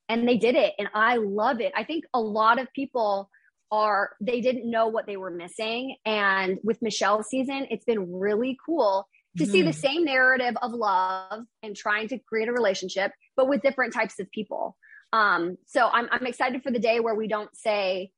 and 0.09 0.27
they 0.27 0.37
did 0.37 0.55
it, 0.55 0.73
and 0.77 0.89
I 0.93 1.17
love 1.17 1.61
it. 1.61 1.73
I 1.75 1.83
think 1.83 2.05
a 2.13 2.19
lot 2.19 2.59
of 2.59 2.71
people 2.73 3.29
are 3.71 4.11
they 4.21 4.41
didn't 4.41 4.69
know 4.69 4.87
what 4.87 5.07
they 5.07 5.17
were 5.17 5.31
missing, 5.31 5.95
and 6.05 6.59
with 6.63 6.81
Michelle's 6.81 7.27
season, 7.27 7.67
it's 7.69 7.85
been 7.85 8.11
really 8.11 8.57
cool 8.65 9.07
to 9.37 9.43
mm-hmm. 9.43 9.51
see 9.51 9.61
the 9.61 9.71
mm-hmm. 9.71 9.79
same 9.79 10.05
narrative 10.05 10.55
of 10.61 10.71
love 10.71 11.43
and 11.61 11.75
trying 11.75 12.07
to 12.09 12.19
create 12.19 12.47
a 12.47 12.53
relationship, 12.53 13.11
but 13.35 13.49
with 13.49 13.61
different 13.61 13.93
types 13.93 14.19
of 14.19 14.31
people. 14.31 14.77
Um, 15.11 15.57
so 15.65 15.87
I'm, 15.87 16.07
I'm 16.11 16.25
excited 16.25 16.63
for 16.63 16.71
the 16.71 16.79
day 16.79 16.99
where 16.99 17.15
we 17.15 17.27
don't 17.27 17.53
say, 17.55 18.11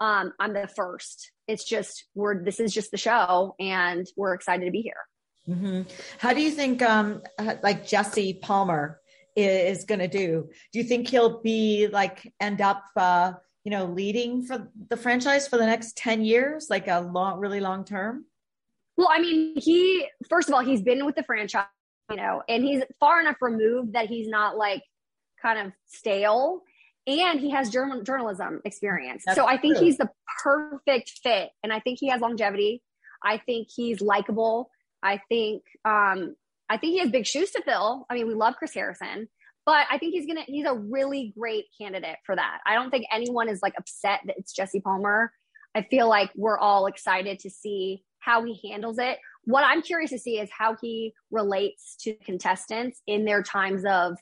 um, 0.00 0.32
I'm 0.38 0.52
the 0.52 0.68
first. 0.68 1.32
It's 1.46 1.64
just 1.64 2.04
we're 2.14 2.42
this 2.42 2.60
is 2.60 2.72
just 2.72 2.90
the 2.90 2.96
show, 2.96 3.54
and 3.58 4.06
we're 4.16 4.34
excited 4.34 4.64
to 4.64 4.70
be 4.70 4.82
here. 4.82 4.94
Mm-hmm. 5.48 5.82
How 6.18 6.32
do 6.32 6.40
you 6.40 6.50
think, 6.50 6.82
um, 6.82 7.22
like 7.62 7.86
Jesse 7.86 8.34
Palmer 8.34 9.00
is, 9.40 9.84
going 9.84 9.98
to 10.00 10.08
do? 10.08 10.48
Do 10.72 10.78
you 10.78 10.84
think 10.84 11.08
he'll 11.08 11.40
be 11.40 11.88
like 11.88 12.32
end 12.40 12.60
up, 12.60 12.84
uh, 12.96 13.32
you 13.64 13.70
know, 13.70 13.86
leading 13.86 14.42
for 14.42 14.68
the 14.88 14.96
franchise 14.96 15.46
for 15.48 15.56
the 15.56 15.66
next 15.66 15.96
ten 15.96 16.24
years, 16.24 16.68
like 16.70 16.88
a 16.88 17.00
long, 17.00 17.38
really 17.40 17.60
long 17.60 17.84
term? 17.84 18.24
Well, 18.96 19.08
I 19.10 19.20
mean, 19.20 19.54
he 19.56 20.06
first 20.28 20.48
of 20.48 20.54
all, 20.54 20.64
he's 20.64 20.82
been 20.82 21.04
with 21.06 21.16
the 21.16 21.22
franchise, 21.22 21.64
you 22.10 22.16
know, 22.16 22.42
and 22.48 22.64
he's 22.64 22.82
far 22.98 23.20
enough 23.20 23.36
removed 23.40 23.94
that 23.94 24.06
he's 24.06 24.28
not 24.28 24.56
like 24.56 24.82
kind 25.42 25.66
of 25.66 25.72
stale 25.86 26.62
and 27.06 27.40
he 27.40 27.50
has 27.50 27.70
journal- 27.70 28.02
journalism 28.02 28.60
experience. 28.64 29.24
That's 29.26 29.36
so 29.36 29.46
I 29.46 29.56
think 29.56 29.76
true. 29.76 29.86
he's 29.86 29.96
the 29.96 30.10
perfect 30.42 31.20
fit. 31.22 31.50
And 31.62 31.72
I 31.72 31.80
think 31.80 31.98
he 31.98 32.08
has 32.08 32.20
longevity. 32.20 32.82
I 33.22 33.38
think 33.38 33.68
he's 33.74 34.00
likable. 34.00 34.70
I 35.02 35.20
think 35.28 35.62
um, 35.84 36.36
I 36.70 36.76
think 36.76 36.92
he 36.92 36.98
has 37.00 37.10
big 37.10 37.26
shoes 37.26 37.50
to 37.50 37.62
fill. 37.62 38.06
I 38.08 38.14
mean, 38.14 38.28
we 38.28 38.34
love 38.34 38.54
Chris 38.56 38.72
Harrison, 38.72 39.28
but 39.66 39.86
I 39.90 39.98
think 39.98 40.14
he's 40.14 40.26
gonna 40.26 40.44
he's 40.46 40.66
a 40.66 40.74
really 40.74 41.34
great 41.36 41.66
candidate 41.78 42.16
for 42.24 42.36
that. 42.36 42.58
I 42.64 42.74
don't 42.74 42.90
think 42.90 43.06
anyone 43.12 43.48
is 43.48 43.60
like 43.60 43.74
upset 43.76 44.20
that 44.26 44.36
it's 44.38 44.52
Jesse 44.52 44.80
Palmer. 44.80 45.32
I 45.74 45.82
feel 45.82 46.08
like 46.08 46.30
we're 46.36 46.58
all 46.58 46.86
excited 46.86 47.40
to 47.40 47.50
see 47.50 48.04
how 48.20 48.44
he 48.44 48.70
handles 48.70 48.98
it. 48.98 49.18
What 49.44 49.64
I'm 49.64 49.82
curious 49.82 50.10
to 50.10 50.18
see 50.18 50.38
is 50.38 50.48
how 50.56 50.76
he 50.80 51.12
relates 51.30 51.96
to 52.02 52.14
contestants 52.24 53.00
in 53.06 53.24
their 53.24 53.42
times 53.42 53.84
of 53.84 54.16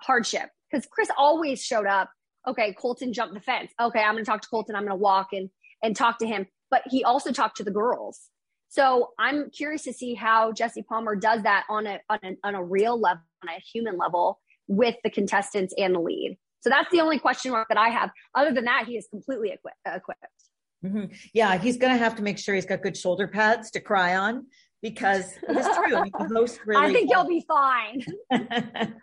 hardship 0.00 0.50
because 0.70 0.86
Chris 0.86 1.08
always 1.16 1.62
showed 1.62 1.86
up. 1.86 2.10
Okay, 2.46 2.74
Colton 2.74 3.12
jumped 3.12 3.34
the 3.34 3.40
fence. 3.40 3.72
Okay, 3.80 4.00
I'm 4.00 4.16
to 4.16 4.24
talk 4.24 4.42
to 4.42 4.48
Colton. 4.48 4.76
I'm 4.76 4.86
to 4.86 4.94
walk 4.94 5.28
and 5.32 5.50
and 5.82 5.96
talk 5.96 6.18
to 6.18 6.26
him. 6.26 6.46
But 6.70 6.82
he 6.86 7.02
also 7.04 7.32
talked 7.32 7.56
to 7.58 7.64
the 7.64 7.70
girls. 7.70 8.20
So 8.72 9.10
I'm 9.18 9.50
curious 9.50 9.82
to 9.82 9.92
see 9.92 10.14
how 10.14 10.50
Jesse 10.50 10.80
Palmer 10.80 11.14
does 11.14 11.42
that 11.42 11.66
on 11.68 11.86
a 11.86 12.00
on 12.08 12.18
a, 12.24 12.36
on 12.42 12.54
a 12.54 12.64
real 12.64 12.98
level, 12.98 13.22
on 13.42 13.50
a 13.50 13.60
human 13.60 13.98
level, 13.98 14.40
with 14.66 14.96
the 15.04 15.10
contestants 15.10 15.74
and 15.76 15.94
the 15.94 16.00
lead. 16.00 16.38
So 16.60 16.70
that's 16.70 16.90
the 16.90 17.02
only 17.02 17.18
question 17.18 17.52
mark 17.52 17.68
that 17.68 17.76
I 17.76 17.90
have. 17.90 18.10
Other 18.34 18.50
than 18.50 18.64
that, 18.64 18.86
he 18.86 18.96
is 18.96 19.06
completely 19.10 19.50
equipped. 19.50 19.76
equipped. 19.84 20.26
Mm-hmm. 20.82 21.14
Yeah, 21.34 21.58
he's 21.58 21.76
going 21.76 21.92
to 21.92 21.98
have 21.98 22.16
to 22.16 22.22
make 22.22 22.38
sure 22.38 22.54
he's 22.54 22.64
got 22.64 22.82
good 22.82 22.96
shoulder 22.96 23.28
pads 23.28 23.70
to 23.72 23.80
cry 23.80 24.16
on 24.16 24.46
because 24.80 25.34
it's 25.46 25.76
true. 25.76 25.94
I, 25.94 26.04
mean, 26.04 26.46
really. 26.64 26.86
I 26.86 26.92
think 26.94 27.10
he'll 27.10 27.28
be 27.28 27.44
fine. 27.46 28.02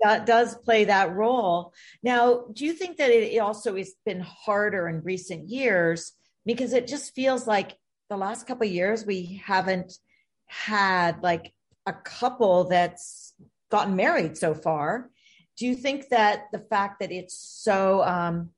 that 0.00 0.24
does 0.24 0.56
play 0.64 0.86
that 0.86 1.14
role. 1.14 1.74
Now, 2.02 2.46
do 2.54 2.64
you 2.64 2.72
think 2.72 2.96
that 2.96 3.10
it 3.10 3.38
also 3.38 3.76
has 3.76 3.92
been 4.06 4.20
harder 4.20 4.88
in 4.88 5.02
recent 5.02 5.50
years 5.50 6.12
because 6.46 6.72
it 6.72 6.86
just 6.86 7.14
feels 7.14 7.46
like 7.46 7.76
the 8.08 8.16
last 8.16 8.46
couple 8.46 8.66
years 8.66 9.04
we 9.04 9.40
haven't 9.44 9.98
had 10.46 11.22
like 11.22 11.52
a 11.86 11.92
couple 11.92 12.64
that's 12.64 13.34
gotten 13.70 13.96
married 13.96 14.36
so 14.36 14.54
far. 14.54 15.10
Do 15.56 15.66
you 15.66 15.74
think 15.74 16.08
that 16.08 16.46
the 16.52 16.58
fact 16.58 17.00
that 17.00 17.12
it's 17.12 17.36
so, 17.36 18.02
um, 18.02 18.50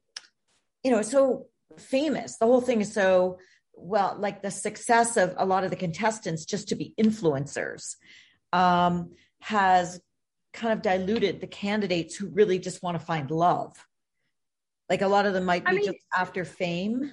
you 0.82 0.90
know, 0.90 1.02
so 1.02 1.46
famous, 1.76 2.38
the 2.38 2.46
whole 2.46 2.60
thing 2.60 2.80
is 2.80 2.92
so 2.92 3.38
well, 3.76 4.16
like 4.18 4.42
the 4.42 4.50
success 4.50 5.16
of 5.16 5.34
a 5.36 5.44
lot 5.44 5.64
of 5.64 5.70
the 5.70 5.76
contestants 5.76 6.46
just 6.46 6.68
to 6.68 6.74
be 6.76 6.94
influencers 6.98 7.96
um, 8.52 9.12
has 9.40 10.00
kind 10.54 10.72
of 10.72 10.80
diluted 10.80 11.40
the 11.40 11.46
candidates 11.46 12.16
who 12.16 12.28
really 12.28 12.58
just 12.58 12.82
want 12.82 12.98
to 12.98 13.04
find 13.04 13.30
love. 13.30 13.76
Like 14.88 15.02
a 15.02 15.08
lot 15.08 15.26
of 15.26 15.34
them 15.34 15.44
might 15.44 15.64
be 15.64 15.70
I 15.70 15.74
mean, 15.74 15.84
just 15.84 15.98
after 16.16 16.44
fame. 16.44 17.12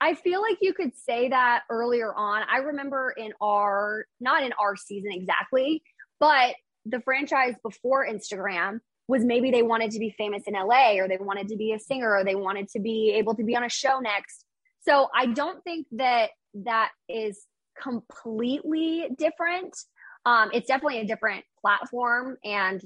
I 0.00 0.14
feel 0.14 0.40
like 0.40 0.58
you 0.60 0.74
could 0.74 0.96
say 0.96 1.28
that 1.28 1.64
earlier 1.70 2.14
on. 2.14 2.42
I 2.50 2.58
remember 2.58 3.12
in 3.16 3.32
our, 3.40 4.06
not 4.20 4.42
in 4.42 4.52
our 4.60 4.76
season 4.76 5.10
exactly, 5.12 5.82
but 6.20 6.54
the 6.86 7.00
franchise 7.00 7.54
before 7.62 8.06
Instagram 8.06 8.80
was 9.08 9.24
maybe 9.24 9.50
they 9.50 9.62
wanted 9.62 9.90
to 9.92 9.98
be 9.98 10.10
famous 10.10 10.42
in 10.46 10.54
LA 10.54 10.94
or 10.98 11.08
they 11.08 11.16
wanted 11.16 11.48
to 11.48 11.56
be 11.56 11.72
a 11.72 11.78
singer 11.78 12.14
or 12.14 12.24
they 12.24 12.34
wanted 12.34 12.68
to 12.68 12.80
be 12.80 13.14
able 13.16 13.34
to 13.34 13.42
be 13.42 13.56
on 13.56 13.64
a 13.64 13.68
show 13.68 13.98
next. 13.98 14.44
So 14.82 15.08
I 15.14 15.26
don't 15.26 15.62
think 15.64 15.86
that 15.92 16.30
that 16.54 16.90
is 17.08 17.46
completely 17.80 19.08
different. 19.16 19.76
Um, 20.24 20.50
it's 20.52 20.68
definitely 20.68 21.00
a 21.00 21.06
different 21.06 21.44
platform 21.60 22.36
and 22.44 22.82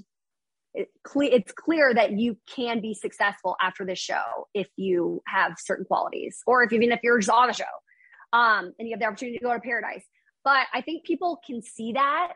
it's 0.75 1.53
clear 1.53 1.93
that 1.95 2.13
you 2.13 2.37
can 2.55 2.81
be 2.81 2.95
successful 2.95 3.57
after 3.61 3.85
this 3.85 3.99
show 3.99 4.49
if 4.55 4.69
you 4.77 5.23
have 5.27 5.53
certain 5.59 5.85
qualities 5.85 6.39
or 6.47 6.63
if 6.63 6.73
even 6.73 6.93
if 6.93 7.01
you're 7.03 7.19
just 7.19 7.31
on 7.31 7.49
the 7.49 7.53
show 7.53 7.65
um, 8.33 8.73
and 8.79 8.89
you 8.89 8.95
have 8.95 9.01
the 9.01 9.07
opportunity 9.07 9.39
to 9.39 9.45
go 9.45 9.53
to 9.53 9.61
paradise. 9.61 10.05
But 10.45 10.67
i 10.73 10.81
think 10.81 11.05
people 11.05 11.41
can 11.47 11.63
see 11.63 11.93
that 11.93 12.33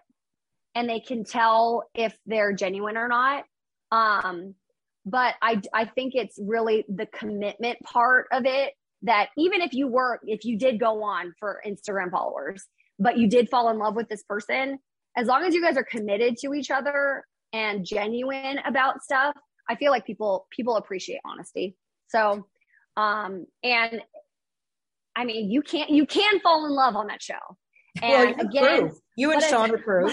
and 0.74 0.88
they 0.88 1.00
can 1.00 1.24
tell 1.24 1.84
if 1.94 2.16
they're 2.26 2.52
genuine 2.52 2.96
or 2.96 3.08
not. 3.08 3.44
Um, 3.90 4.54
but 5.06 5.34
I, 5.40 5.62
I 5.72 5.86
think 5.86 6.14
it's 6.14 6.38
really 6.42 6.84
the 6.88 7.06
commitment 7.06 7.78
part 7.80 8.26
of 8.32 8.44
it 8.44 8.74
that 9.02 9.28
even 9.38 9.62
if 9.62 9.72
you 9.72 9.86
were 9.86 10.20
if 10.24 10.44
you 10.44 10.58
did 10.58 10.80
go 10.80 11.02
on 11.02 11.32
for 11.38 11.62
instagram 11.66 12.10
followers 12.10 12.64
but 12.98 13.18
you 13.18 13.28
did 13.28 13.48
fall 13.48 13.68
in 13.68 13.78
love 13.78 13.94
with 13.94 14.08
this 14.08 14.22
person 14.22 14.78
as 15.16 15.26
long 15.26 15.44
as 15.44 15.54
you 15.54 15.62
guys 15.62 15.76
are 15.76 15.84
committed 15.84 16.36
to 16.38 16.54
each 16.54 16.70
other 16.70 17.24
and 17.56 17.84
genuine 17.84 18.58
about 18.66 19.02
stuff 19.02 19.34
i 19.68 19.74
feel 19.74 19.90
like 19.90 20.04
people 20.04 20.46
people 20.50 20.76
appreciate 20.76 21.20
honesty. 21.24 21.76
So 22.08 22.46
um 22.96 23.46
and 23.62 24.00
i 25.16 25.24
mean 25.24 25.50
you 25.50 25.62
can't 25.62 25.90
you 25.90 26.06
can 26.06 26.40
fall 26.40 26.66
in 26.66 26.72
love 26.72 26.96
on 26.96 27.06
that 27.08 27.22
show. 27.22 27.34
And 28.02 28.36
well, 28.36 28.46
again 28.46 28.80
prove. 28.80 29.00
you 29.16 29.32
and 29.32 29.42
sean 29.42 29.74
are 29.74 29.78
proof 29.78 30.12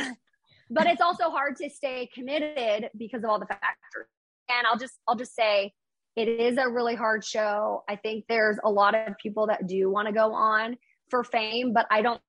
but 0.70 0.88
it's 0.88 1.02
also 1.02 1.30
hard 1.30 1.58
to 1.58 1.70
stay 1.70 2.10
committed 2.14 2.90
because 2.98 3.24
of 3.26 3.30
all 3.30 3.40
the 3.40 3.46
factors. 3.46 4.08
And 4.50 4.66
i'll 4.66 4.78
just 4.78 4.94
i'll 5.08 5.18
just 5.18 5.36
say 5.36 5.74
it 6.16 6.28
is 6.28 6.58
a 6.60 6.70
really 6.70 6.94
hard 6.94 7.26
show. 7.26 7.84
I 7.90 7.96
think 7.96 8.26
there's 8.30 8.60
a 8.64 8.70
lot 8.70 8.94
of 8.94 9.18
people 9.18 9.48
that 9.48 9.66
do 9.66 9.90
want 9.90 10.08
to 10.08 10.14
go 10.14 10.32
on 10.32 10.78
for 11.10 11.24
fame 11.24 11.74
but 11.74 11.86
i 11.92 12.02
don't 12.02 12.22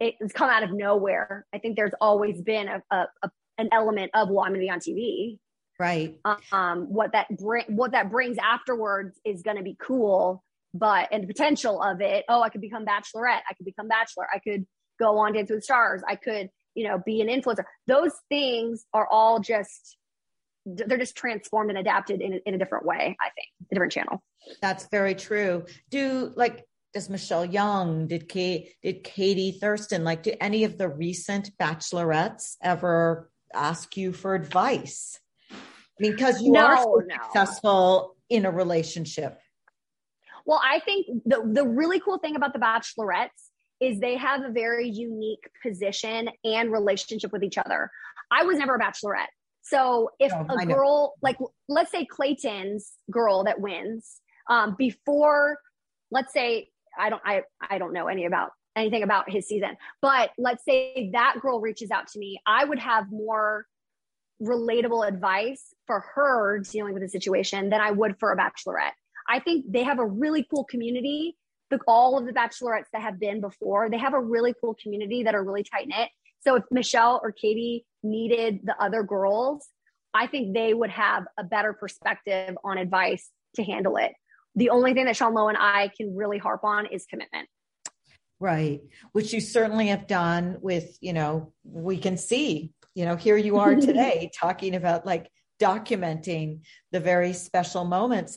it's 0.00 0.32
come 0.32 0.50
out 0.50 0.62
of 0.62 0.72
nowhere. 0.72 1.46
I 1.54 1.58
think 1.58 1.76
there's 1.76 1.94
always 2.00 2.40
been 2.42 2.68
a, 2.68 2.82
a, 2.90 3.06
a 3.22 3.30
an 3.58 3.68
element 3.72 4.10
of 4.14 4.28
well, 4.28 4.44
I'm 4.44 4.50
going 4.50 4.60
to 4.60 4.66
be 4.66 4.70
on 4.70 4.80
TV, 4.80 5.38
right? 5.78 6.18
Um, 6.52 6.92
what 6.92 7.12
that 7.12 7.26
bring 7.36 7.64
what 7.68 7.92
that 7.92 8.10
brings 8.10 8.36
afterwards 8.42 9.18
is 9.24 9.42
going 9.42 9.56
to 9.56 9.62
be 9.62 9.76
cool, 9.80 10.42
but 10.72 11.08
and 11.12 11.22
the 11.22 11.26
potential 11.26 11.82
of 11.82 12.00
it. 12.00 12.24
Oh, 12.28 12.42
I 12.42 12.48
could 12.48 12.60
become 12.60 12.84
Bachelorette. 12.84 13.42
I 13.48 13.54
could 13.56 13.66
become 13.66 13.88
Bachelor. 13.88 14.26
I 14.32 14.38
could 14.38 14.66
go 14.98 15.18
on 15.18 15.32
Dance 15.32 15.50
with 15.50 15.64
Stars. 15.64 16.02
I 16.06 16.16
could 16.16 16.50
you 16.74 16.88
know 16.88 17.00
be 17.04 17.20
an 17.20 17.28
influencer. 17.28 17.64
Those 17.86 18.12
things 18.28 18.84
are 18.92 19.08
all 19.10 19.40
just 19.40 19.96
they're 20.66 20.98
just 20.98 21.16
transformed 21.16 21.70
and 21.70 21.78
adapted 21.78 22.22
in, 22.22 22.40
in 22.46 22.54
a 22.54 22.58
different 22.58 22.86
way 22.86 23.14
i 23.20 23.28
think 23.34 23.48
a 23.70 23.74
different 23.74 23.92
channel 23.92 24.22
that's 24.62 24.88
very 24.88 25.14
true 25.14 25.62
do 25.90 26.32
like 26.36 26.64
does 26.94 27.10
Michelle 27.10 27.44
Young, 27.44 28.06
did 28.06 28.28
Kate, 28.28 28.72
did 28.80 29.02
Katie 29.02 29.58
Thurston, 29.60 30.04
like, 30.04 30.22
do 30.22 30.32
any 30.40 30.62
of 30.62 30.78
the 30.78 30.88
recent 30.88 31.50
bachelorettes 31.58 32.54
ever 32.62 33.28
ask 33.54 33.96
you 33.96 34.12
for 34.12 34.34
advice? 34.34 35.18
I 35.50 35.54
mean, 36.00 36.12
because 36.12 36.42
you 36.42 36.52
no, 36.52 36.64
are 36.64 36.76
so 36.76 37.02
no. 37.06 37.14
successful 37.22 38.16
in 38.28 38.46
a 38.46 38.50
relationship. 38.50 39.38
Well, 40.46 40.60
I 40.62 40.80
think 40.80 41.06
the 41.24 41.42
the 41.44 41.66
really 41.66 42.00
cool 42.00 42.18
thing 42.18 42.36
about 42.36 42.52
the 42.52 42.58
bachelorettes 42.58 43.28
is 43.80 44.00
they 44.00 44.16
have 44.16 44.42
a 44.42 44.50
very 44.50 44.88
unique 44.88 45.48
position 45.62 46.28
and 46.44 46.72
relationship 46.72 47.32
with 47.32 47.42
each 47.42 47.58
other. 47.58 47.90
I 48.30 48.44
was 48.44 48.58
never 48.58 48.76
a 48.76 48.78
bachelorette. 48.78 49.32
So 49.62 50.10
if 50.18 50.32
oh, 50.32 50.58
a 50.58 50.66
girl, 50.66 51.14
like 51.22 51.38
let's 51.68 51.90
say 51.90 52.04
Clayton's 52.04 52.92
girl 53.10 53.44
that 53.44 53.60
wins, 53.60 54.20
um, 54.50 54.74
before, 54.76 55.58
let's 56.10 56.32
say 56.32 56.68
I 56.98 57.10
don't 57.10 57.22
I 57.24 57.42
I 57.60 57.78
don't 57.78 57.92
know 57.92 58.08
any 58.08 58.26
about 58.26 58.50
anything 58.76 59.02
about 59.02 59.30
his 59.30 59.46
season. 59.46 59.76
But 60.02 60.30
let's 60.38 60.64
say 60.64 61.10
that 61.12 61.36
girl 61.40 61.60
reaches 61.60 61.90
out 61.90 62.08
to 62.08 62.18
me, 62.18 62.40
I 62.46 62.64
would 62.64 62.78
have 62.78 63.10
more 63.10 63.66
relatable 64.42 65.06
advice 65.06 65.72
for 65.86 66.04
her 66.14 66.58
dealing 66.58 66.94
with 66.94 67.02
the 67.02 67.08
situation 67.08 67.70
than 67.70 67.80
I 67.80 67.90
would 67.90 68.18
for 68.18 68.32
a 68.32 68.36
bachelorette. 68.36 68.92
I 69.28 69.38
think 69.38 69.66
they 69.68 69.84
have 69.84 69.98
a 69.98 70.06
really 70.06 70.46
cool 70.50 70.64
community. 70.64 71.36
The, 71.70 71.78
all 71.88 72.18
of 72.18 72.26
the 72.26 72.32
bachelorettes 72.32 72.90
that 72.92 73.02
have 73.02 73.18
been 73.18 73.40
before, 73.40 73.88
they 73.88 73.98
have 73.98 74.12
a 74.12 74.20
really 74.20 74.54
cool 74.60 74.76
community 74.82 75.22
that 75.22 75.34
are 75.34 75.42
really 75.42 75.64
tight 75.64 75.88
knit. 75.88 76.10
So 76.40 76.56
if 76.56 76.64
Michelle 76.70 77.20
or 77.22 77.32
Katie 77.32 77.86
needed 78.02 78.60
the 78.64 78.76
other 78.78 79.02
girls, 79.02 79.66
I 80.12 80.26
think 80.26 80.54
they 80.54 80.74
would 80.74 80.90
have 80.90 81.24
a 81.38 81.44
better 81.44 81.72
perspective 81.72 82.56
on 82.62 82.76
advice 82.76 83.30
to 83.56 83.64
handle 83.64 83.96
it. 83.96 84.12
The 84.54 84.70
only 84.70 84.94
thing 84.94 85.06
that 85.06 85.16
Sean 85.16 85.34
Lowe 85.34 85.48
and 85.48 85.58
I 85.58 85.90
can 85.96 86.14
really 86.14 86.38
harp 86.38 86.62
on 86.64 86.86
is 86.86 87.06
commitment. 87.06 87.48
Right. 88.44 88.82
Which 89.12 89.32
you 89.32 89.40
certainly 89.40 89.86
have 89.86 90.06
done 90.06 90.58
with, 90.60 90.98
you 91.00 91.14
know, 91.14 91.54
we 91.64 91.96
can 91.96 92.18
see, 92.18 92.74
you 92.94 93.06
know, 93.06 93.16
here 93.16 93.38
you 93.38 93.56
are 93.56 93.74
today 93.88 94.30
talking 94.38 94.74
about 94.74 95.06
like 95.06 95.30
documenting 95.58 96.60
the 96.92 97.00
very 97.00 97.32
special 97.32 97.86
moments. 97.86 98.36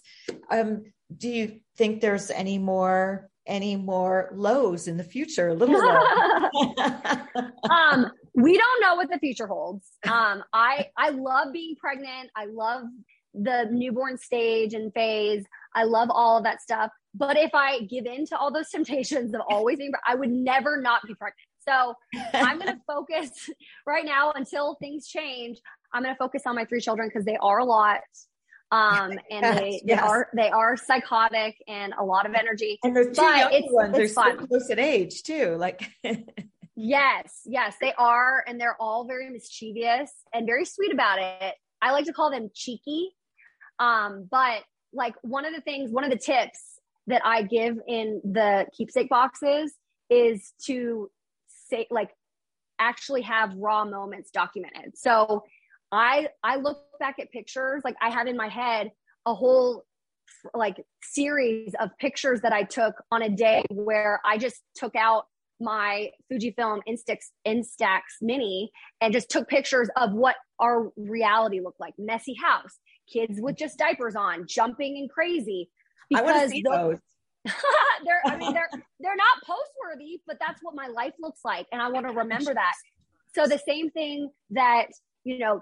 Um, 0.49 0.85
do 1.13 1.27
you 1.27 1.59
think 1.75 1.99
there's 1.99 2.31
any 2.31 2.57
more 2.57 3.29
any 3.45 3.75
more 3.75 4.29
lows 4.33 4.87
in 4.87 4.95
the 4.95 5.03
future? 5.03 5.49
A 5.49 5.53
little 5.53 5.75
um, 7.69 8.09
we 8.33 8.57
don't 8.57 8.81
know 8.81 8.95
what 8.95 9.11
the 9.11 9.19
future 9.19 9.47
holds. 9.47 9.85
Um, 10.05 10.41
I 10.53 10.87
I 10.95 11.09
love 11.09 11.51
being 11.51 11.75
pregnant. 11.75 12.29
I 12.33 12.45
love 12.45 12.83
the 13.33 13.67
newborn 13.69 14.17
stage 14.17 14.73
and 14.73 14.93
phase. 14.93 15.43
I 15.75 15.83
love 15.83 16.09
all 16.11 16.37
of 16.37 16.45
that 16.45 16.61
stuff. 16.61 16.91
But 17.17 17.37
if 17.37 17.51
I 17.53 17.81
give 17.81 18.05
in 18.05 18.25
to 18.27 18.37
all 18.37 18.51
those 18.51 18.69
temptations 18.73 19.33
of 19.33 19.41
always 19.49 19.77
being, 19.77 19.91
I 20.05 20.15
would 20.15 20.31
never 20.31 20.79
not 20.79 21.01
be 21.05 21.15
pregnant. 21.15 21.47
So 21.67 21.95
I'm 22.33 22.59
going 22.59 22.73
to 22.75 22.81
focus 22.87 23.49
right 23.85 24.05
now 24.05 24.31
until 24.35 24.75
things 24.75 25.07
change. 25.07 25.59
I'm 25.93 26.03
going 26.03 26.13
to 26.13 26.17
focus 26.17 26.43
on 26.45 26.55
my 26.55 26.65
three 26.65 26.81
children 26.81 27.09
because 27.09 27.25
they 27.25 27.37
are 27.37 27.59
a 27.59 27.65
lot. 27.65 28.01
Um, 28.71 29.11
and 29.31 29.41
yes, 29.41 29.59
they, 29.59 29.69
they 29.69 29.81
yes. 29.85 30.03
are, 30.03 30.29
they 30.35 30.49
are 30.49 30.77
psychotic 30.77 31.55
and 31.67 31.93
a 31.97 32.03
lot 32.03 32.25
of 32.25 32.35
energy. 32.35 32.79
And 32.83 32.95
those 32.95 33.15
two 33.15 33.21
young 33.21 33.73
ones, 33.73 33.93
they're 33.95 34.07
fun. 34.07 34.39
so 34.39 34.45
close 34.45 34.69
in 34.69 34.79
age 34.79 35.23
too. 35.23 35.55
Like, 35.57 35.89
yes, 36.75 37.41
yes, 37.45 37.75
they 37.81 37.93
are. 37.97 38.43
And 38.47 38.59
they're 38.59 38.77
all 38.79 39.05
very 39.05 39.29
mischievous 39.29 40.11
and 40.33 40.45
very 40.45 40.65
sweet 40.65 40.93
about 40.93 41.19
it. 41.19 41.55
I 41.81 41.91
like 41.91 42.05
to 42.05 42.13
call 42.13 42.31
them 42.31 42.49
cheeky. 42.53 43.09
Um, 43.79 44.27
but 44.29 44.63
like 44.93 45.15
one 45.21 45.45
of 45.45 45.53
the 45.53 45.61
things, 45.61 45.91
one 45.91 46.03
of 46.03 46.09
the 46.09 46.17
tips 46.17 46.76
that 47.07 47.21
I 47.25 47.43
give 47.43 47.77
in 47.87 48.21
the 48.23 48.65
keepsake 48.77 49.09
boxes 49.09 49.73
is 50.09 50.53
to 50.65 51.09
say, 51.69 51.87
like, 51.89 52.11
actually 52.79 53.21
have 53.23 53.53
raw 53.55 53.85
moments 53.85 54.29
documented. 54.31 54.95
So 54.95 55.43
I 55.91 56.27
I 56.43 56.57
look 56.57 56.79
back 56.99 57.15
at 57.19 57.31
pictures 57.31 57.81
like 57.83 57.95
I 58.01 58.09
have 58.09 58.27
in 58.27 58.37
my 58.37 58.49
head 58.49 58.91
a 59.25 59.33
whole 59.33 59.83
like 60.53 60.85
series 61.01 61.73
of 61.79 61.89
pictures 61.99 62.41
that 62.41 62.53
I 62.53 62.63
took 62.63 62.95
on 63.11 63.21
a 63.21 63.29
day 63.29 63.63
where 63.71 64.19
I 64.25 64.37
just 64.37 64.61
took 64.75 64.95
out 64.95 65.25
my 65.59 66.09
Fujifilm 66.31 66.81
Instax 66.87 67.17
Instax 67.47 68.01
Mini 68.21 68.71
and 69.01 69.13
just 69.13 69.29
took 69.29 69.47
pictures 69.47 69.89
of 69.95 70.13
what 70.13 70.35
our 70.59 70.91
reality 70.95 71.61
looked 71.61 71.79
like. 71.79 71.93
Messy 71.97 72.35
house, 72.41 72.79
kids 73.11 73.39
with 73.41 73.55
just 73.55 73.77
diapers 73.77 74.15
on, 74.15 74.45
jumping 74.47 74.97
and 74.97 75.09
crazy. 75.09 75.69
Because 76.09 76.51
those. 76.63 76.99
they're 78.05 78.21
I 78.25 78.35
mean 78.35 78.53
they're 78.53 78.69
they're 78.99 79.15
not 79.15 79.43
post 79.45 79.71
worthy, 79.81 80.21
but 80.27 80.37
that's 80.39 80.61
what 80.61 80.75
my 80.75 80.87
life 80.87 81.13
looks 81.19 81.41
like. 81.45 81.65
And 81.71 81.81
I 81.81 81.89
want 81.89 82.07
to 82.07 82.13
remember 82.13 82.53
that. 82.53 82.73
So 83.35 83.47
the 83.47 83.59
same 83.59 83.89
thing 83.89 84.29
that 84.51 84.87
you 85.23 85.39
know, 85.39 85.61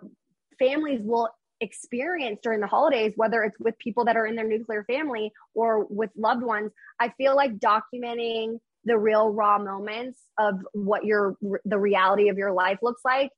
families 0.60 1.02
will 1.04 1.30
experience 1.60 2.40
during 2.44 2.60
the 2.60 2.68
holidays, 2.68 3.14
whether 3.16 3.44
it's 3.44 3.60
with 3.60 3.78
people 3.80 4.06
that 4.06 4.16
are 4.16 4.26
in 4.26 4.36
their 4.36 4.48
nuclear 4.48 4.84
family 4.84 5.32
or 5.54 5.86
with 5.86 6.12
loved 6.16 6.44
ones, 6.44 6.72
I 7.00 7.10
feel 7.18 7.36
like 7.36 7.58
documenting 7.58 8.60
the 8.86 8.98
real 8.98 9.30
raw 9.30 9.58
moments 9.58 10.20
of 10.38 10.60
what 10.74 11.06
your 11.06 11.36
the 11.66 11.80
reality 11.80 12.30
of 12.30 12.38
your 12.38 12.54
life 12.54 12.80
looks 12.84 13.02
like 13.04 13.32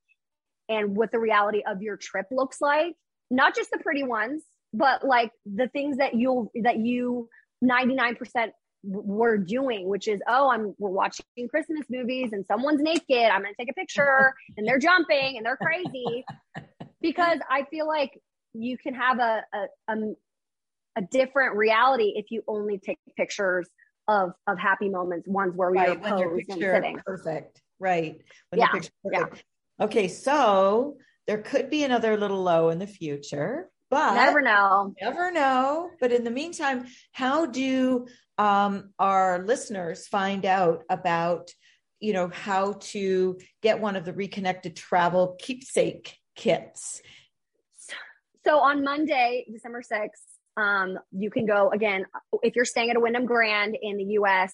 and 0.67 0.95
what 0.97 1.11
the 1.11 1.19
reality 1.19 1.63
of 1.65 1.81
your 1.81 1.95
trip 1.95 2.25
looks 2.31 2.59
like 2.59 2.93
not 3.31 3.55
just 3.55 3.71
the 3.71 3.77
pretty 3.77 4.03
ones 4.03 4.43
but 4.77 5.03
like 5.03 5.31
the 5.45 5.67
things 5.69 5.97
that 5.97 6.13
you'll 6.13 6.51
that 6.63 6.77
you 6.77 7.29
99% 7.63 8.51
we're 8.83 9.37
doing, 9.37 9.89
which 9.89 10.07
is, 10.07 10.21
oh, 10.27 10.49
I'm 10.49 10.75
we're 10.77 10.91
watching 10.91 11.25
Christmas 11.49 11.85
movies 11.89 12.31
and 12.31 12.45
someone's 12.45 12.81
naked. 12.81 13.25
I'm 13.31 13.41
gonna 13.41 13.53
take 13.59 13.71
a 13.71 13.73
picture 13.73 14.33
and 14.57 14.67
they're 14.67 14.79
jumping 14.79 15.37
and 15.37 15.45
they're 15.45 15.57
crazy. 15.57 16.23
because 17.01 17.39
I 17.49 17.63
feel 17.69 17.87
like 17.87 18.19
you 18.53 18.77
can 18.77 18.93
have 18.93 19.19
a 19.19 19.43
a, 19.53 19.93
a 19.93 19.95
a, 20.97 21.01
different 21.11 21.55
reality 21.55 22.13
if 22.15 22.27
you 22.29 22.43
only 22.47 22.77
take 22.77 22.99
pictures 23.15 23.67
of 24.07 24.31
of 24.45 24.59
happy 24.59 24.89
moments, 24.89 25.27
ones 25.27 25.53
where 25.55 25.71
right, 25.71 25.89
you're 25.89 25.97
posed 25.97 26.49
and 26.49 26.59
sitting. 26.59 26.99
Perfect. 27.05 27.61
Right. 27.79 28.21
When 28.49 28.59
yeah. 28.59 28.79
yeah. 29.11 29.25
Okay, 29.79 30.07
so 30.07 30.97
there 31.27 31.39
could 31.39 31.69
be 31.69 31.83
another 31.83 32.17
little 32.17 32.41
low 32.41 32.69
in 32.69 32.79
the 32.79 32.87
future 32.87 33.69
but 33.89 34.15
never 34.15 34.41
know. 34.41 34.93
never 35.01 35.31
know. 35.31 35.89
But 35.99 36.11
in 36.11 36.23
the 36.23 36.31
meantime 36.31 36.87
how 37.11 37.45
do 37.45 38.07
um, 38.37 38.91
our 38.99 39.43
listeners 39.43 40.07
find 40.07 40.45
out 40.45 40.83
about 40.89 41.51
you 41.99 42.13
know 42.13 42.29
how 42.31 42.73
to 42.73 43.39
get 43.61 43.79
one 43.79 43.95
of 43.95 44.05
the 44.05 44.13
reconnected 44.13 44.75
travel 44.75 45.35
keepsake 45.39 46.17
kits? 46.35 47.01
So 48.45 48.59
on 48.59 48.83
monday 48.83 49.45
december 49.51 49.81
6th 49.81 50.09
um, 50.57 50.97
you 51.11 51.29
can 51.29 51.45
go 51.45 51.69
again 51.69 52.05
if 52.41 52.55
you're 52.55 52.65
staying 52.65 52.89
at 52.89 52.95
a 52.95 52.99
wyndham 52.99 53.25
grand 53.25 53.77
in 53.81 53.97
the 53.97 54.05
us 54.05 54.53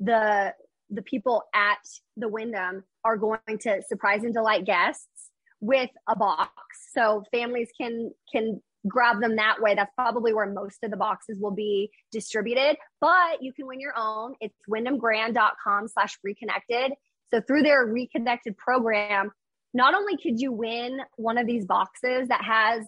the 0.00 0.54
the 0.90 1.02
people 1.02 1.44
at 1.54 1.78
the 2.16 2.28
wyndham 2.28 2.82
are 3.04 3.16
going 3.16 3.58
to 3.60 3.82
surprise 3.86 4.24
and 4.24 4.34
delight 4.34 4.64
guests 4.64 5.19
with 5.60 5.90
a 6.08 6.16
box 6.16 6.52
so 6.92 7.24
families 7.32 7.68
can 7.78 8.12
can 8.32 8.60
grab 8.86 9.20
them 9.20 9.36
that 9.36 9.60
way. 9.60 9.74
That's 9.74 9.92
probably 9.94 10.32
where 10.32 10.50
most 10.50 10.78
of 10.82 10.90
the 10.90 10.96
boxes 10.96 11.38
will 11.38 11.50
be 11.50 11.90
distributed, 12.12 12.76
but 13.00 13.42
you 13.42 13.52
can 13.52 13.66
win 13.66 13.80
your 13.80 13.92
own. 13.96 14.34
It's 14.40 14.56
wyndhamgrand.com 14.68 15.88
slash 15.88 16.18
reconnected. 16.24 16.92
So 17.30 17.40
through 17.40 17.62
their 17.62 17.84
reconnected 17.84 18.56
program, 18.56 19.32
not 19.74 19.94
only 19.94 20.16
could 20.16 20.40
you 20.40 20.52
win 20.52 20.98
one 21.16 21.38
of 21.38 21.46
these 21.46 21.66
boxes 21.66 22.28
that 22.28 22.42
has 22.42 22.86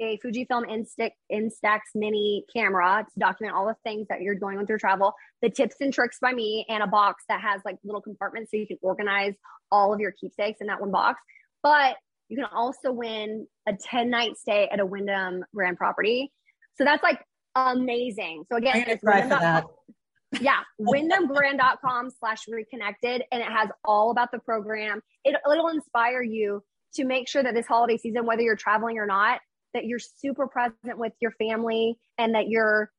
a 0.00 0.18
Fujifilm 0.24 0.64
Instax, 0.68 1.12
Instax 1.32 1.80
mini 1.94 2.44
camera 2.54 3.06
to 3.08 3.18
document 3.18 3.56
all 3.56 3.66
the 3.66 3.76
things 3.84 4.06
that 4.08 4.20
you're 4.20 4.34
doing 4.34 4.58
with 4.58 4.68
your 4.68 4.78
travel, 4.78 5.14
the 5.40 5.48
tips 5.48 5.76
and 5.80 5.92
tricks 5.92 6.18
by 6.20 6.32
me, 6.32 6.66
and 6.68 6.82
a 6.82 6.86
box 6.86 7.24
that 7.28 7.40
has 7.40 7.62
like 7.64 7.76
little 7.84 8.02
compartments 8.02 8.50
so 8.50 8.56
you 8.56 8.66
can 8.66 8.78
organize 8.82 9.34
all 9.70 9.94
of 9.94 10.00
your 10.00 10.12
keepsakes 10.12 10.60
in 10.60 10.66
that 10.66 10.80
one 10.80 10.90
box. 10.90 11.20
But 11.62 11.96
you 12.28 12.36
can 12.36 12.46
also 12.52 12.92
win 12.92 13.46
a 13.68 13.72
10 13.74 14.10
night 14.10 14.36
stay 14.36 14.68
at 14.70 14.80
a 14.80 14.86
Wyndham 14.86 15.44
Grand 15.54 15.76
property. 15.76 16.32
So 16.76 16.84
that's 16.84 17.02
like 17.02 17.20
amazing. 17.54 18.44
So 18.50 18.58
again, 18.58 18.84
it's 18.86 19.02
yeah, 20.40 20.60
wyndhamgrand.com 20.80 22.10
slash 22.18 22.44
reconnected. 22.48 23.22
And 23.30 23.42
it 23.42 23.48
has 23.48 23.70
all 23.84 24.10
about 24.10 24.32
the 24.32 24.38
program. 24.40 25.00
It, 25.24 25.36
it'll 25.50 25.68
inspire 25.68 26.22
you 26.22 26.62
to 26.94 27.04
make 27.04 27.28
sure 27.28 27.42
that 27.42 27.54
this 27.54 27.66
holiday 27.66 27.96
season, 27.96 28.26
whether 28.26 28.42
you're 28.42 28.56
traveling 28.56 28.98
or 28.98 29.06
not, 29.06 29.40
that 29.72 29.84
you're 29.84 29.98
super 29.98 30.46
present 30.46 30.98
with 30.98 31.12
your 31.20 31.30
family 31.32 31.96
and 32.18 32.34
that 32.34 32.48
you're 32.48 32.90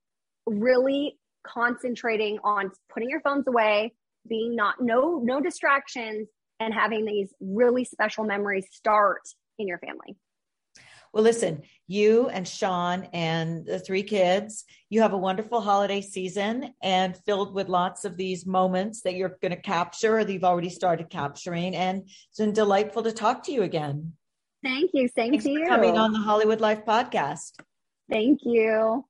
really 0.45 1.17
concentrating 1.45 2.39
on 2.43 2.71
putting 2.91 3.09
your 3.09 3.21
phones 3.21 3.47
away, 3.47 3.93
being 4.27 4.55
not 4.55 4.75
no 4.81 5.21
no 5.23 5.41
distractions 5.41 6.27
and 6.59 6.73
having 6.73 7.05
these 7.05 7.33
really 7.39 7.83
special 7.83 8.23
memories 8.23 8.67
start 8.71 9.21
in 9.59 9.67
your 9.67 9.79
family. 9.79 10.17
Well, 11.13 11.23
listen, 11.23 11.63
you 11.87 12.27
and 12.29 12.47
Sean 12.47 13.07
and 13.13 13.65
the 13.65 13.79
three 13.79 14.03
kids, 14.03 14.65
you 14.89 15.01
have 15.01 15.13
a 15.13 15.17
wonderful 15.17 15.61
holiday 15.61 16.01
season 16.01 16.73
and 16.83 17.17
filled 17.25 17.53
with 17.53 17.69
lots 17.69 18.05
of 18.05 18.17
these 18.17 18.45
moments 18.45 19.01
that 19.01 19.15
you're 19.15 19.37
going 19.41 19.53
to 19.53 19.61
capture 19.61 20.19
or 20.19 20.25
that 20.25 20.31
you've 20.31 20.43
already 20.43 20.69
started 20.69 21.09
capturing. 21.09 21.75
And 21.75 22.03
it's 22.03 22.37
been 22.37 22.53
delightful 22.53 23.03
to 23.03 23.11
talk 23.11 23.43
to 23.43 23.51
you 23.51 23.63
again. 23.63 24.13
Thank 24.63 24.91
you. 24.93 25.07
Same 25.07 25.31
Thanks 25.31 25.45
to 25.45 25.51
you. 25.51 25.65
coming 25.65 25.97
on 25.97 26.11
the 26.11 26.19
Hollywood 26.19 26.61
Life 26.61 26.85
podcast. 26.85 27.53
Thank 28.09 28.41
you. 28.43 29.05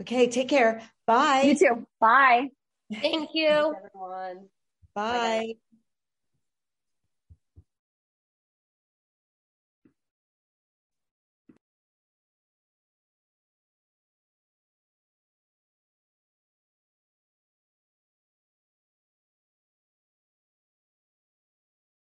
Okay, 0.00 0.28
take 0.28 0.48
care. 0.48 0.82
Bye. 1.06 1.42
You 1.42 1.56
too. 1.56 1.86
Bye. 2.00 2.50
Thank 2.92 3.30
you. 3.34 3.74
Bye. 4.94 5.56